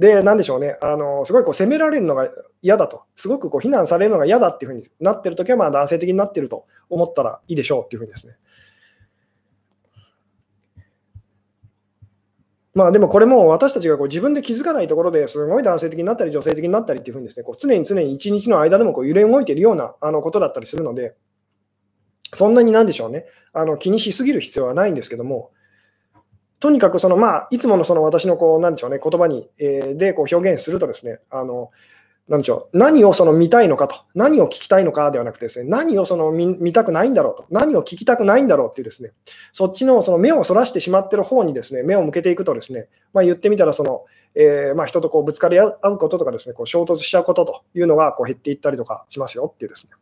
[0.00, 2.28] で、なんでしょうね、あのすごいこう責められるのが
[2.60, 8.34] 嫌だと、すごくこう非難されるのが嫌だっていうふうになってる時は、まあ男性的になってると思ったらいいでしょうっていうふうにですね。
[12.74, 21.14] まあでもこれも私たちがこう自分で気づかないところですごい男性的になったり女性的になったりっていうふうにですね、こう常に常に一日の間でもこう揺れ動いているようなあのことだったりするので、
[22.34, 25.50] そんなになんでしょうね、あの気にしすぎる必要はないんですけども、
[26.60, 31.70] とにかくその、まあ、いつものその私のこうなんでしょう、ね、言葉に、えー、でこう表現するとですね、あの
[32.28, 39.12] なんでしょう何をその見たいのかと、何を聞きたいのかではなくてですね、何をその見見たくないんだろうと、何を聞きたくないんだろうっていうですね、
[39.52, 44.04] そっちのその目をそらしてしまってる方にですね、目を向けていくとですね、まあ、言ってみたらその、
[44.34, 49.92] えー、まあ、人とこうぶつかり合うこととかですね、こう衝突しちゃうことというのがこう減っていったりとかしますよっていうですね。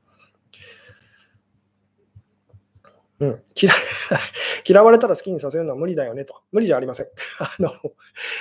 [3.18, 3.72] うん、嫌
[4.68, 6.34] 嫌われたら好きにさせるのは無理だよねと。
[6.52, 7.06] 無理じゃありません。
[7.40, 7.70] あの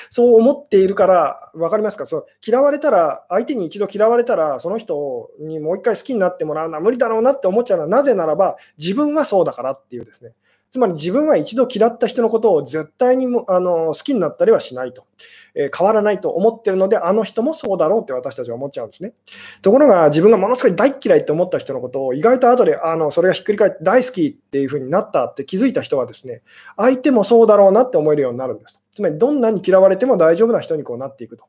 [0.09, 2.05] そう思っているから、分かりますか？
[2.05, 10.33] そう嫌われたら、相手に一度嫌われたら、その人にもう一回好きになってもらうのは無理だろうなって思っちゃうのは、なぜならば、自分はそうだからっていうですね。
[10.71, 15.05] つまり自分は一度嫌った人のことを絶対にもあの好きになったりはしないと、
[15.53, 19.13] えー、変わらないと思ってるので、あの人もそうだろうって私たちは思っちゃうんですね。
[19.61, 26.41] ところが、自分がものすごい大嫌いって思った人のことを、意外と後であのそれがひっくり返って大好きっていうふうになったって気づいた人はですね、
[26.75, 28.81] 相手もそうだろうなって思えるようになるんです。
[28.91, 31.45] つまり、どんなに嫌われても大丈夫な人にこうなっていくと。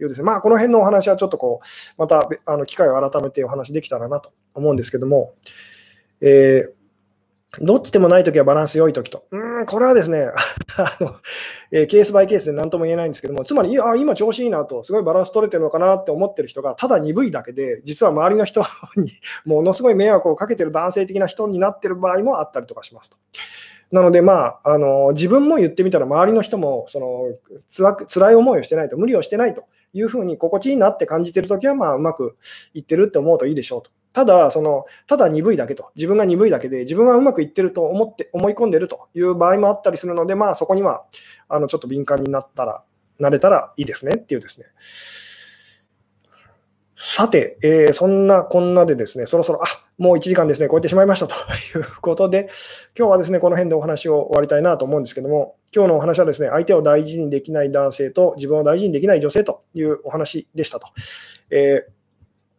[0.00, 1.66] いうですね、まあ、この辺のお話はちょっとこう、
[1.98, 5.34] またあの機会を改めてお話できたらなと思うんですけども、
[6.20, 6.77] えー
[7.60, 9.24] どっちでもないときはバランス良いときと。
[9.30, 10.30] うん、これはですね
[10.76, 11.14] あの、
[11.72, 18.62] えー、ケースバイケースで何とも言えないんですけども、つまり、あ今調子いいなと、すごいバランス取れてるのかなって思ってる人が、ただ鈍いだけで、実は周りの人
[18.96, 19.10] に
[19.46, 23.16] ものすごい迷惑をかけてる男性的な人になってる場合もあったりとかしますと。
[23.92, 27.34] なので、まあ、あの自分も言ってみたら、周りの人もその
[27.68, 32.36] つら辛い思いをしてないと、無理をしてないというふうに心地いいなって感じてるときは、まあ、うまく
[32.74, 33.90] いってるって思うといいでしょうと。
[34.12, 41.04] ただ、その、ただ鈍いだけと、自分が鈍いだけで、自分はうまくいってると思って、思い込んでるという場合もあったりするので、まあ、そこには、
[41.48, 42.82] あの、ちょっと敏感になったら、
[43.18, 44.66] なれたらいいですねっていうですね。
[47.00, 49.66] さて、えー、そんなこんなでですね、そろそろ、あ
[49.98, 52.48] もう1時間ですね、超えてしまいました ということで、
[52.98, 60.88] 今日はですね、この辺でお話を終わりたいなと思うんですけども、今日のお話はですね、相手を大事にできない男性と自分を大事にできない女性というお話でしたと。
[61.50, 61.98] えー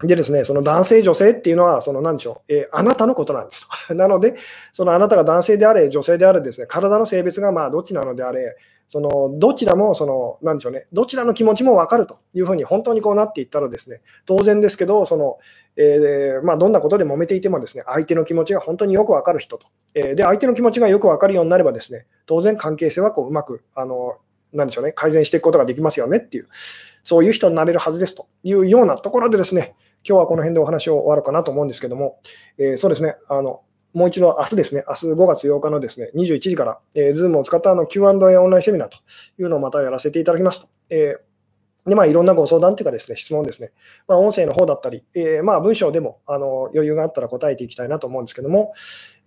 [0.08, 3.96] でですね、その男性、女性っていうのは、その何でしょう、えー、あなたのことなんですと。
[3.96, 4.36] なので、
[4.72, 8.56] そのあなたが男性であれ、女性であれですね、体の性別がまあどっちなのであれ、
[8.90, 15.38] そのどちらもその、なんでしょうね、どちらの気持ちも分かるというふうに本当にこうなっていったらですね、当然ですけど、その
[15.82, 19.68] えー、まあ、どんなことで揉めていてもですね、相手の気持ちが本当によく分かる人と。
[19.96, 24.18] えー、で、相手の気持ちがよく分かるようになればですね、当然関係性はこううまく、あの、
[24.52, 26.48] なんでしょうね、改善していくことができますよねっていう、
[27.04, 32.20] そういう人になれるはずですというようなところでですね、今日はこの辺でお話を終わろうかなと思うんですけども、
[32.58, 33.62] えー、そうですね、あの
[33.94, 38.98] もう一度明日ですね、明日5月8日のですね21時から、えー、Zoom を使ったあの Q&A オンラインセミナーと
[39.40, 40.70] いうのをまたやらせていただきますと。
[40.90, 41.30] えー
[41.90, 43.70] で、まあ、いろんなご相談というかですね、質問ですね、
[44.08, 48.74] まあ、音声の方だったり、えー、まあ、文章でもあの余裕があったら答えていきたいなと思うんですけども、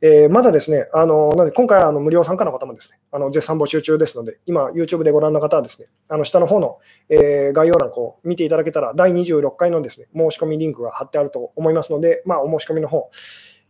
[0.01, 13.11] えー、まだですね、あのなので今回あの無料参加の方もですね、あの絶賛募集中ですので、今、YouTube でご覧の方はですね、あの下の方の、えー、概要欄を見ていただけたら、第26回のですね、申し込みリンクが貼ってあると思いますので、まあ、お申し込みの方、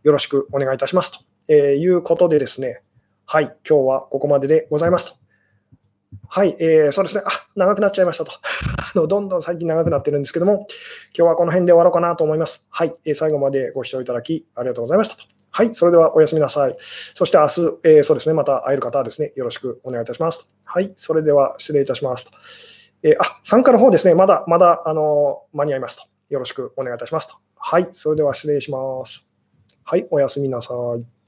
[0.03, 2.81] よろしくお願いいたしますと、えいうことでですね、
[3.25, 5.23] はい、今日はここまででございますと。
[6.27, 7.23] はい、えー、そうですね。
[7.25, 8.31] あ、長くなっちゃいましたと。
[8.77, 10.65] あのどんどん最近長くなってるんですけども、
[11.17, 12.65] 今日はこの辺で終わろうかなと思います。
[12.69, 15.23] はい、えー、最後までご視聴いただきありがとうございましたと。
[15.51, 16.75] はい、それではおやすみなさい。
[16.79, 20.45] そして明日、えー、そうですね、また会える方はですね、よろしくお願いいたしますと。
[20.63, 22.31] はい、それでは失礼いたしますと。
[23.03, 26.03] えー、あ、参加の方ですね、まだ、まだ、あの間に合いますと。
[26.29, 27.35] よろしくお願いいたしますと。
[27.55, 29.32] はい、それでは失礼します。
[29.85, 31.22] はい、おやすみなさい。